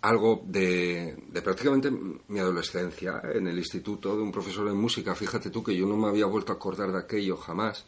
[0.05, 5.15] algo de, prácticamente mi adolescencia en el instituto de un profesor de música.
[5.15, 7.87] Fíjate tú que yo no me había vuelto a acordar de aquello jamás,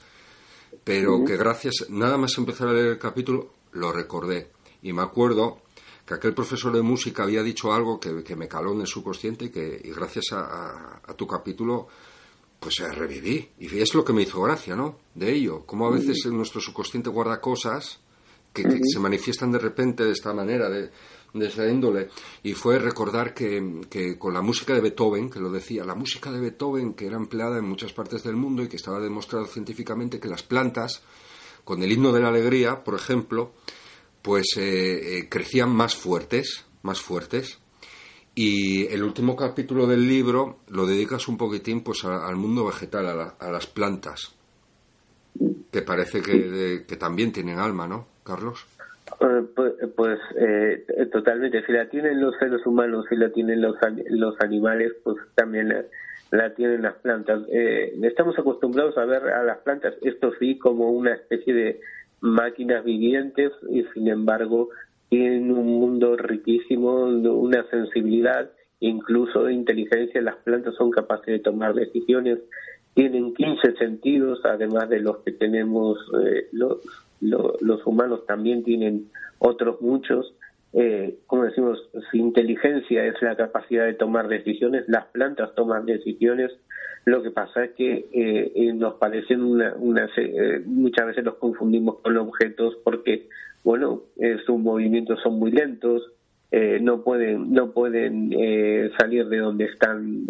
[0.82, 4.50] pero que gracias, nada más empezar a leer el capítulo, lo recordé.
[4.80, 5.60] Y me acuerdo
[6.06, 9.50] que aquel profesor de música había dicho algo que, me caló en el subconsciente y
[9.50, 11.86] que y gracias a, tu capítulo
[12.58, 13.50] pues reviví.
[13.58, 15.00] Y es lo que me hizo gracia, ¿no?
[15.14, 18.00] De ello, como a veces nuestro subconsciente guarda cosas
[18.54, 20.90] que se manifiestan de repente de esta manera, de,
[21.32, 22.08] de esa índole
[22.42, 26.30] y fue recordar que, que, con la música de Beethoven, que lo decía, la música
[26.30, 30.20] de Beethoven que era empleada en muchas partes del mundo y que estaba demostrado científicamente
[30.20, 31.02] que las plantas,
[31.64, 33.52] con el himno de la alegría, por ejemplo,
[34.22, 37.58] pues eh, eh, crecían más fuertes, más fuertes.
[38.34, 43.50] Y el último capítulo del libro lo dedicas un poquitín pues al mundo vegetal, a,
[43.50, 44.34] las plantas,
[45.72, 48.66] que parece que, que también tienen alma, ¿no, Carlos?
[49.20, 51.64] Eh, pues, pues eh, totalmente.
[51.64, 53.76] Si la tienen los seres humanos, si la tienen los,
[54.10, 55.74] los animales, pues también
[56.30, 57.42] la, tienen las plantas.
[57.50, 61.80] Eh, estamos acostumbrados a ver a las plantas, esto sí, como una especie de
[62.20, 64.70] máquinas vivientes y sin embargo
[65.08, 68.50] tienen un mundo riquísimo, una sensibilidad,
[68.80, 70.20] incluso inteligencia.
[70.20, 72.40] Las plantas son capaces de tomar decisiones,
[72.94, 75.98] tienen 15 sentidos, además de los que tenemos
[76.52, 76.80] los
[77.20, 79.08] los humanos también tienen
[79.38, 80.34] otros muchos.
[80.72, 81.78] Eh, como decimos,
[82.10, 86.52] su inteligencia es la capacidad de tomar decisiones, las plantas toman decisiones,
[87.06, 91.36] Lo que pasa es que eh, eh, nos parecen una, una eh, muchas veces los
[91.36, 93.28] confundimos con objetos porque,
[93.62, 94.02] bueno,
[94.44, 96.12] sus movimientos son muy lentos,
[96.80, 98.30] no pueden no pueden
[98.98, 100.26] salir de donde están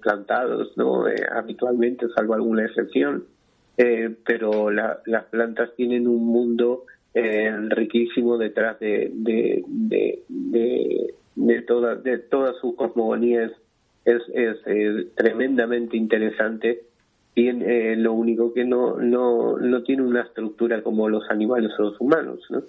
[0.00, 3.24] plantados, no habitualmente, salvo alguna excepción.
[3.76, 12.18] Pero las plantas tienen un mundo riquísimo detrás de de, de, de, de, toda, de
[12.18, 13.50] toda su cosmogonía
[14.04, 16.82] es, es, tremendamente interesante
[17.34, 21.84] y eh, lo único que no, no, no tiene una estructura como los animales o
[21.84, 22.62] los humanos, ¿no?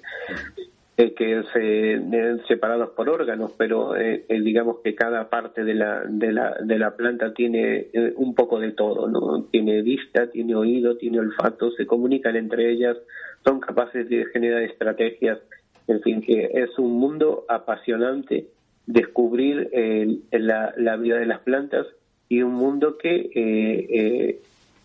[0.96, 6.04] Eh, que es eh, separados por órganos, pero eh, digamos que cada parte de la,
[6.08, 9.46] de la, de la planta tiene un poco de todo, ¿no?
[9.46, 12.96] Tiene vista, tiene oído, tiene olfato, se comunican entre ellas,
[13.44, 15.40] son capaces de generar estrategias,
[15.88, 18.50] en fin, que es un mundo apasionante
[18.86, 19.72] descubrir
[20.32, 21.88] la, la, vida de las plantas
[22.30, 24.40] y un mundo que eh, eh,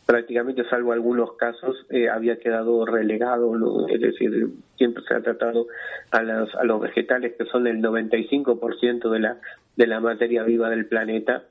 [0.08, 3.86] prácticamente, salvo algunos casos, eh, había quedado relegado, ¿no?
[3.88, 4.48] es decir,
[4.78, 5.66] siempre se ha tratado
[6.10, 9.36] a, las, a los vegetales que son el 95% de la,
[9.76, 11.44] de la materia viva del planeta,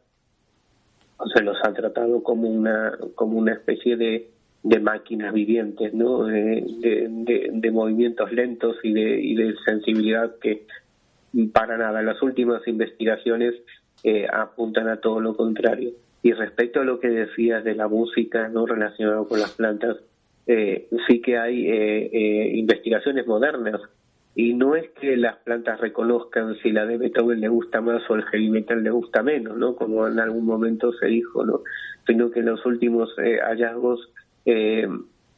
[1.36, 4.32] se los ha tratado como una, como una especie de,
[4.64, 6.24] de máquinas vivientes, ¿no?
[6.24, 10.66] De, de, de, movimientos lentos y de, y de sensibilidad que
[11.54, 12.02] para nada.
[12.02, 13.54] Las últimas investigaciones
[14.04, 15.92] eh, apuntan a todo lo contrario.
[16.28, 19.96] Y respecto a lo que decías de la música no relacionado con las plantas,
[20.46, 23.80] eh, sí que hay eh, investigaciones modernas
[24.36, 28.16] y no es que las plantas reconozcan si la de Beethoven le gusta más o
[28.16, 29.78] el heavy metal le gusta menos, ¿no?
[29.78, 31.62] Como en algún momento se dijo, ¿no?
[32.06, 34.12] Sino que los últimos hallazgos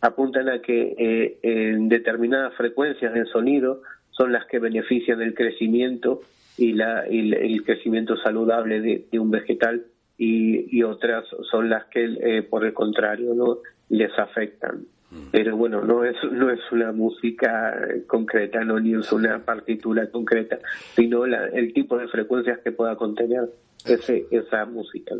[0.02, 6.22] apuntan a que en determinadas frecuencias de sonido son las que benefician el crecimiento
[6.58, 9.86] y, la, el crecimiento saludable de, un vegetal
[10.22, 14.86] y, otras son las que, eh, por el contrario, no les afectan.
[15.10, 15.30] Mm.
[15.32, 17.74] Pero bueno, no es, no es una música
[18.06, 20.60] concreta, no ni es una partitura concreta,
[20.94, 23.50] sino el tipo de frecuencias que pueda contener
[23.86, 25.16] ese, esa música.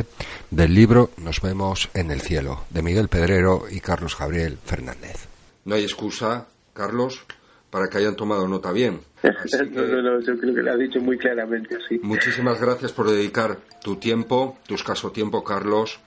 [0.49, 5.26] del libro Nos vemos en el cielo, de Miguel Pedrero y Carlos Gabriel Fernández.
[5.67, 7.25] No hay excusa, Carlos,
[7.69, 9.01] para que hayan tomado nota bien.
[9.21, 11.99] no, yo creo que lo ha dicho muy claramente, sí.
[12.01, 15.99] Muchísimas gracias por dedicar tu tiempo, tu escaso tiempo, Carlos,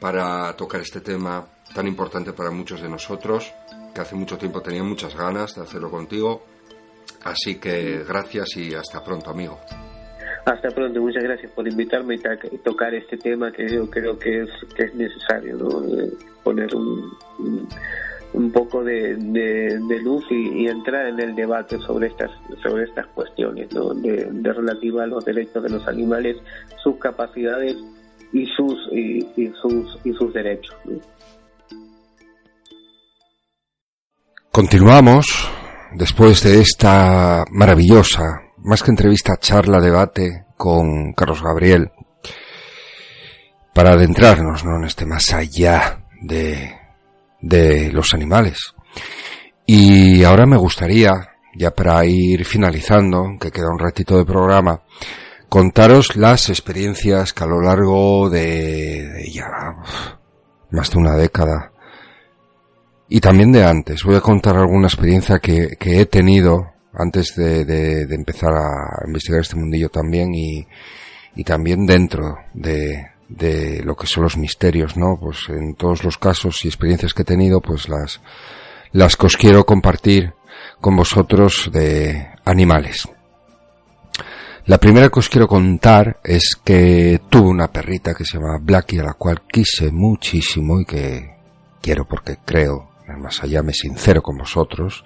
[0.00, 3.50] para tocar este tema tan importante para muchos de nosotros,
[3.94, 6.44] que hace mucho tiempo tenía muchas ganas de hacerlo contigo.
[7.24, 9.58] Así que gracias y hasta pronto, amigo.
[10.44, 14.50] Hasta pronto, muchas gracias por invitarme y tocar este tema que yo creo que es,
[14.76, 15.82] que es necesario, ¿no?
[16.44, 17.66] poner un, un
[18.52, 19.16] poco de,
[20.02, 22.30] luz y, entrar en el debate sobre estas
[22.62, 26.36] sobre estas cuestiones de relativa a los derechos de los animales,
[26.82, 27.76] sus capacidades
[28.32, 30.74] y sus y, sus y sus derechos.
[34.50, 35.26] Continuamos
[35.94, 41.92] después de esta maravillosa más que entrevista, charla, debate con Carlos Gabriel,
[43.72, 44.76] para adentrarnos ¿no?
[44.76, 46.74] en este más allá de,
[47.40, 48.74] de los animales.
[49.66, 51.12] Y ahora me gustaría,
[51.54, 54.82] ya para ir finalizando, que queda un ratito de programa,
[55.48, 59.46] contaros las experiencias que a lo largo de, de ya
[60.70, 61.72] más de una década
[63.08, 64.02] y también de antes.
[64.04, 69.56] Voy a contar alguna experiencia que, he tenido antes de, de, empezar a investigar este
[69.56, 70.66] mundillo también y,
[71.34, 75.18] y también dentro de, de lo que son los misterios, ¿no?
[75.20, 78.20] Pues en todos los casos y experiencias que he tenido, pues las,
[78.92, 80.34] las que os quiero compartir
[80.80, 83.08] con vosotros de animales.
[84.66, 88.98] La primera que os quiero contar es que tuve una perrita que se llama Blackie,
[88.98, 91.36] a la cual quise muchísimo y que
[91.80, 95.04] quiero porque creo, más allá me sincero con vosotros,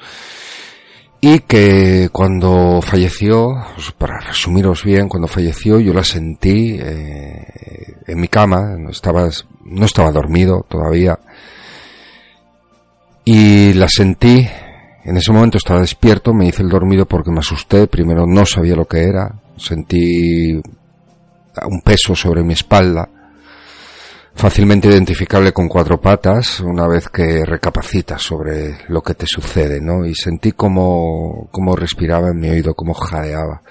[1.20, 8.20] y que cuando falleció, pues para resumiros bien, cuando falleció yo la sentí eh, en
[8.20, 9.28] mi cama, no estaba,
[9.64, 11.18] no estaba dormido todavía,
[13.24, 14.48] y la sentí
[15.04, 18.74] en ese momento estaba despierto, me hice el dormido porque me asusté, primero no sabía
[18.74, 23.08] lo que era, sentí un peso sobre mi espalda,
[24.34, 30.04] fácilmente identificable con cuatro patas una vez que recapacitas sobre lo que te sucede, ¿no?
[30.06, 33.62] Y sentí como, como respiraba en mi oído, como jadeaba.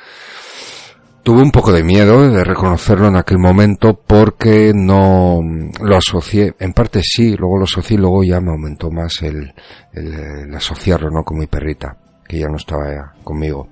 [1.23, 5.41] Tuve un poco de miedo de reconocerlo en aquel momento porque no
[5.81, 9.53] lo asocié, en parte sí, luego lo asocié y luego ya me aumentó más el,
[9.93, 11.23] el, asociarlo, ¿no?
[11.23, 11.97] Con mi perrita,
[12.27, 13.67] que ya no estaba conmigo.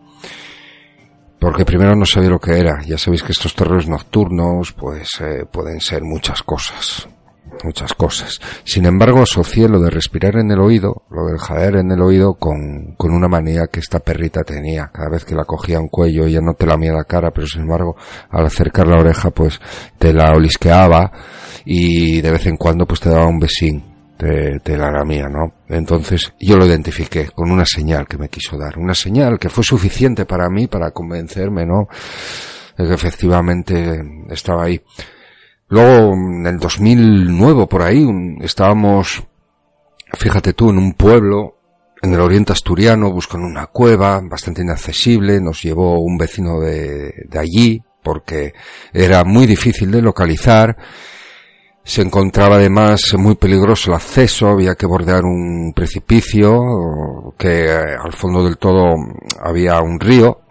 [1.39, 2.81] Porque primero no sabía lo que era.
[2.83, 7.07] Ya sabéis que estos terrores nocturnos, pues, eh, pueden ser muchas cosas
[7.63, 8.39] muchas cosas.
[8.63, 12.35] Sin embargo, asocié lo de respirar en el oído, lo del jadear en el oído
[12.35, 14.89] con, con una manía que esta perrita tenía.
[14.93, 17.47] Cada vez que la cogía un cuello, ella no te la mía la cara, pero
[17.47, 17.95] sin embargo,
[18.29, 19.59] al acercar la oreja, pues
[19.97, 21.11] te la olisqueaba
[21.65, 23.96] y de vez en cuando pues te daba un besín.
[24.18, 25.61] De, de, la mía, ¿no?
[25.70, 29.63] Entonces yo lo identifiqué con una señal que me quiso dar, una señal que fue
[29.63, 31.88] suficiente para mí para convencerme, ¿no?
[32.76, 34.01] De que efectivamente
[34.32, 34.82] estaba ahí.
[35.70, 38.07] Luego, en el 2009, por ahí,
[38.41, 39.24] estábamos,
[40.13, 41.57] fíjate tú, en un pueblo,
[42.01, 47.39] en el oriente asturiano, buscando una cueva bastante inaccesible, nos llevó un vecino de, de
[47.39, 48.53] allí, porque
[48.93, 50.78] era muy difícil de localizar,
[51.88, 58.11] se encontraba además muy peligroso el acceso, había que bordear un precipicio, que eh, al
[58.11, 58.93] fondo del todo
[59.41, 60.41] había un río,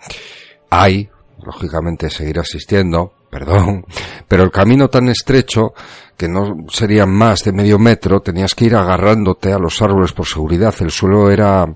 [0.71, 1.11] hay,
[1.45, 3.85] lógicamente seguir asistiendo, perdón,
[4.27, 5.75] pero el camino tan estrecho
[6.17, 10.25] que no sería más de medio metro, tenías que ir agarrándote a los árboles por
[10.25, 10.75] seguridad.
[10.81, 11.67] El suelo era,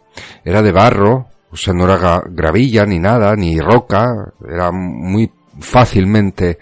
[0.42, 5.30] era de barro, o sea, no era gravilla ni nada, ni roca, era muy
[5.61, 6.58] fácilmente,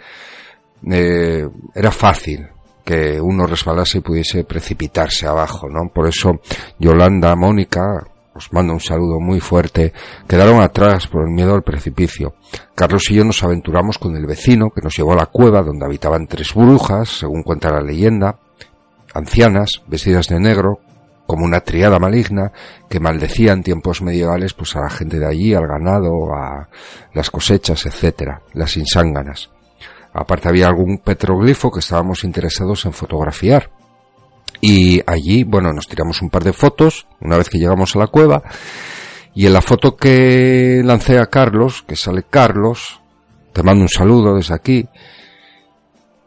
[0.90, 1.46] eh,
[1.76, 2.57] era fácil
[2.88, 5.90] que uno resbalase y pudiese precipitarse abajo, ¿no?
[5.92, 6.40] Por eso
[6.78, 8.02] Yolanda, Mónica,
[8.34, 9.92] os mando un saludo muy fuerte,
[10.26, 12.32] quedaron atrás por el miedo al precipicio.
[12.74, 15.84] Carlos y yo nos aventuramos con el vecino que nos llevó a la cueva donde
[15.84, 18.38] habitaban tres brujas, según cuenta la leyenda,
[19.12, 20.80] ancianas, vestidas de negro,
[21.26, 22.52] como una triada maligna
[22.88, 26.70] que maldecía en tiempos medievales pues a la gente de allí, al ganado, a
[27.12, 29.50] las cosechas, etcétera, las insánganas.
[30.12, 33.70] Aparte había algún petroglifo que estábamos interesados en fotografiar.
[34.60, 38.06] Y allí, bueno, nos tiramos un par de fotos una vez que llegamos a la
[38.08, 38.42] cueva.
[39.34, 43.00] Y en la foto que lancé a Carlos, que sale Carlos,
[43.52, 44.88] te mando un saludo desde aquí,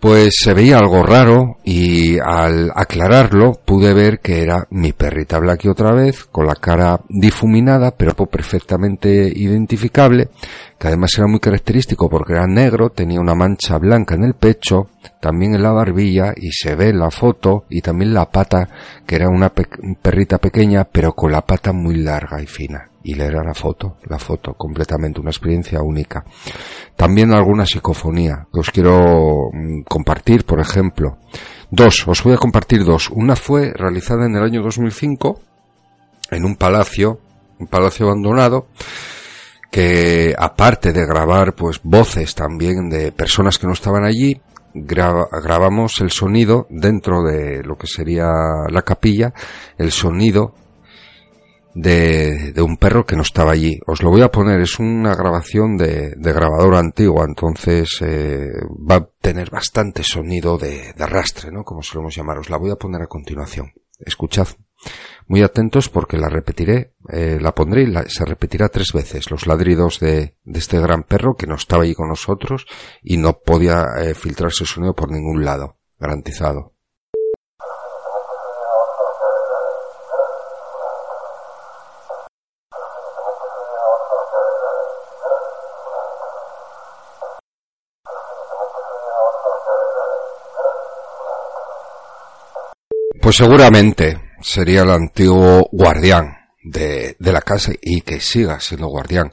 [0.02, 5.68] pues se veía algo raro y al aclararlo pude ver que era mi perrita Blacky
[5.68, 10.30] otra vez, con la cara difuminada, pero perfectamente identificable,
[10.80, 14.90] que además era muy característico porque era negro, tenía una mancha blanca en el pecho,
[15.20, 18.68] también en la barbilla y se ve en la foto y también la pata,
[19.06, 23.38] que era una perrita pequeña, pero con la pata muy larga y fina y leer
[23.38, 26.24] a la foto, la foto, completamente una experiencia única.
[26.96, 31.18] También alguna psicofonía que os quiero mm, compartir, por ejemplo.
[31.70, 33.10] Dos, os voy a compartir dos.
[33.10, 35.40] Una fue realizada en el año 2005
[36.32, 37.20] en un palacio,
[37.60, 38.68] un palacio abandonado,
[39.70, 44.42] que aparte de grabar pues voces también de personas que no estaban allí,
[44.74, 48.30] grabamos el sonido dentro de lo que sería
[48.70, 49.34] la capilla,
[49.78, 50.56] el sonido
[51.74, 53.80] de, de, un perro que no estaba allí.
[53.88, 58.50] Os lo voy a poner, es una grabación de, de grabadora antigua, entonces eh,
[58.90, 61.64] va a tener bastante sonido de, de arrastre, ¿no?
[61.64, 62.40] Como solemos llamar.
[62.40, 63.74] Os la voy a poner a continuación.
[64.00, 64.48] Escuchad.
[65.28, 69.30] Muy atentos porque la repetiré, eh, la pondré y la, se repetirá tres veces.
[69.30, 72.66] Los ladridos de, de, este gran perro que no estaba allí con nosotros
[73.02, 75.78] y no podía eh, filtrarse sonido por ningún lado.
[76.00, 76.74] Garantizado.
[93.32, 99.32] Pues seguramente sería el antiguo guardián de, la casa y que siga siendo guardián.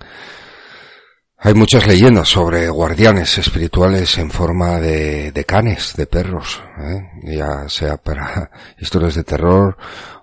[1.37, 7.11] Hay muchas leyendas sobre guardianes espirituales en forma de, de canes, de perros, ¿eh?
[7.25, 9.77] ya sea para historias de terror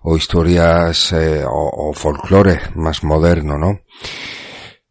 [0.04, 3.82] o historias eh, o, o folclore más moderno, ¿no?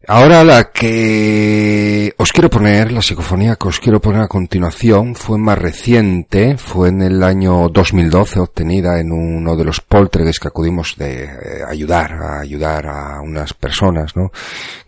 [0.07, 5.39] Ahora la que os quiero poner, la psicofonía que os quiero poner a continuación fue
[5.39, 10.97] más reciente, fue en el año 2012 obtenida en uno de los poltergeists que acudimos
[10.99, 11.29] de eh,
[11.67, 14.31] ayudar, a ayudar a unas personas, ¿no?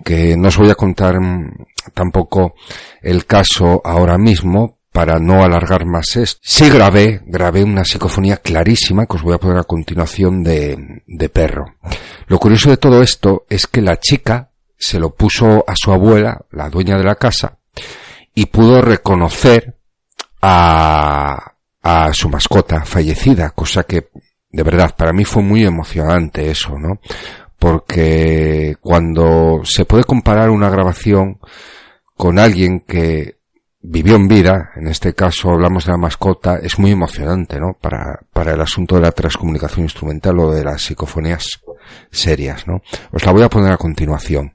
[0.05, 1.65] Que no os voy a contar mm,
[1.95, 2.55] tampoco
[3.01, 9.07] el caso ahora mismo, para no alargar más esto, sí grabé, grabé una psicofonía clarísima
[9.07, 11.65] que os voy a poner a continuación de, de perro.
[12.27, 16.45] Lo curioso de todo esto es que la chica se lo puso a su abuela,
[16.51, 17.59] la dueña de la casa,
[18.35, 19.77] y pudo reconocer
[20.43, 24.09] a, a su mascota fallecida, cosa que
[24.51, 27.01] de verdad para mí fue muy emocionante eso, ¿no?
[27.59, 31.39] Porque cuando se puede comparar una grabación
[32.15, 33.37] con alguien que
[33.81, 37.77] vivió en vida, en este caso hablamos de la mascota, es muy emocionante, ¿no?
[37.81, 41.61] Para, para el asunto de la transcomunicación instrumental o de las psicofonías
[42.11, 42.83] serias, ¿no?
[43.13, 44.51] Os la voy a poner a continuación.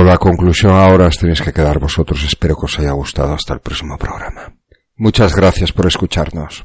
[0.00, 2.24] Con la conclusión ahora os tenéis que quedar vosotros.
[2.24, 3.34] Espero que os haya gustado.
[3.34, 4.50] Hasta el próximo programa.
[4.96, 6.64] Muchas gracias por escucharnos.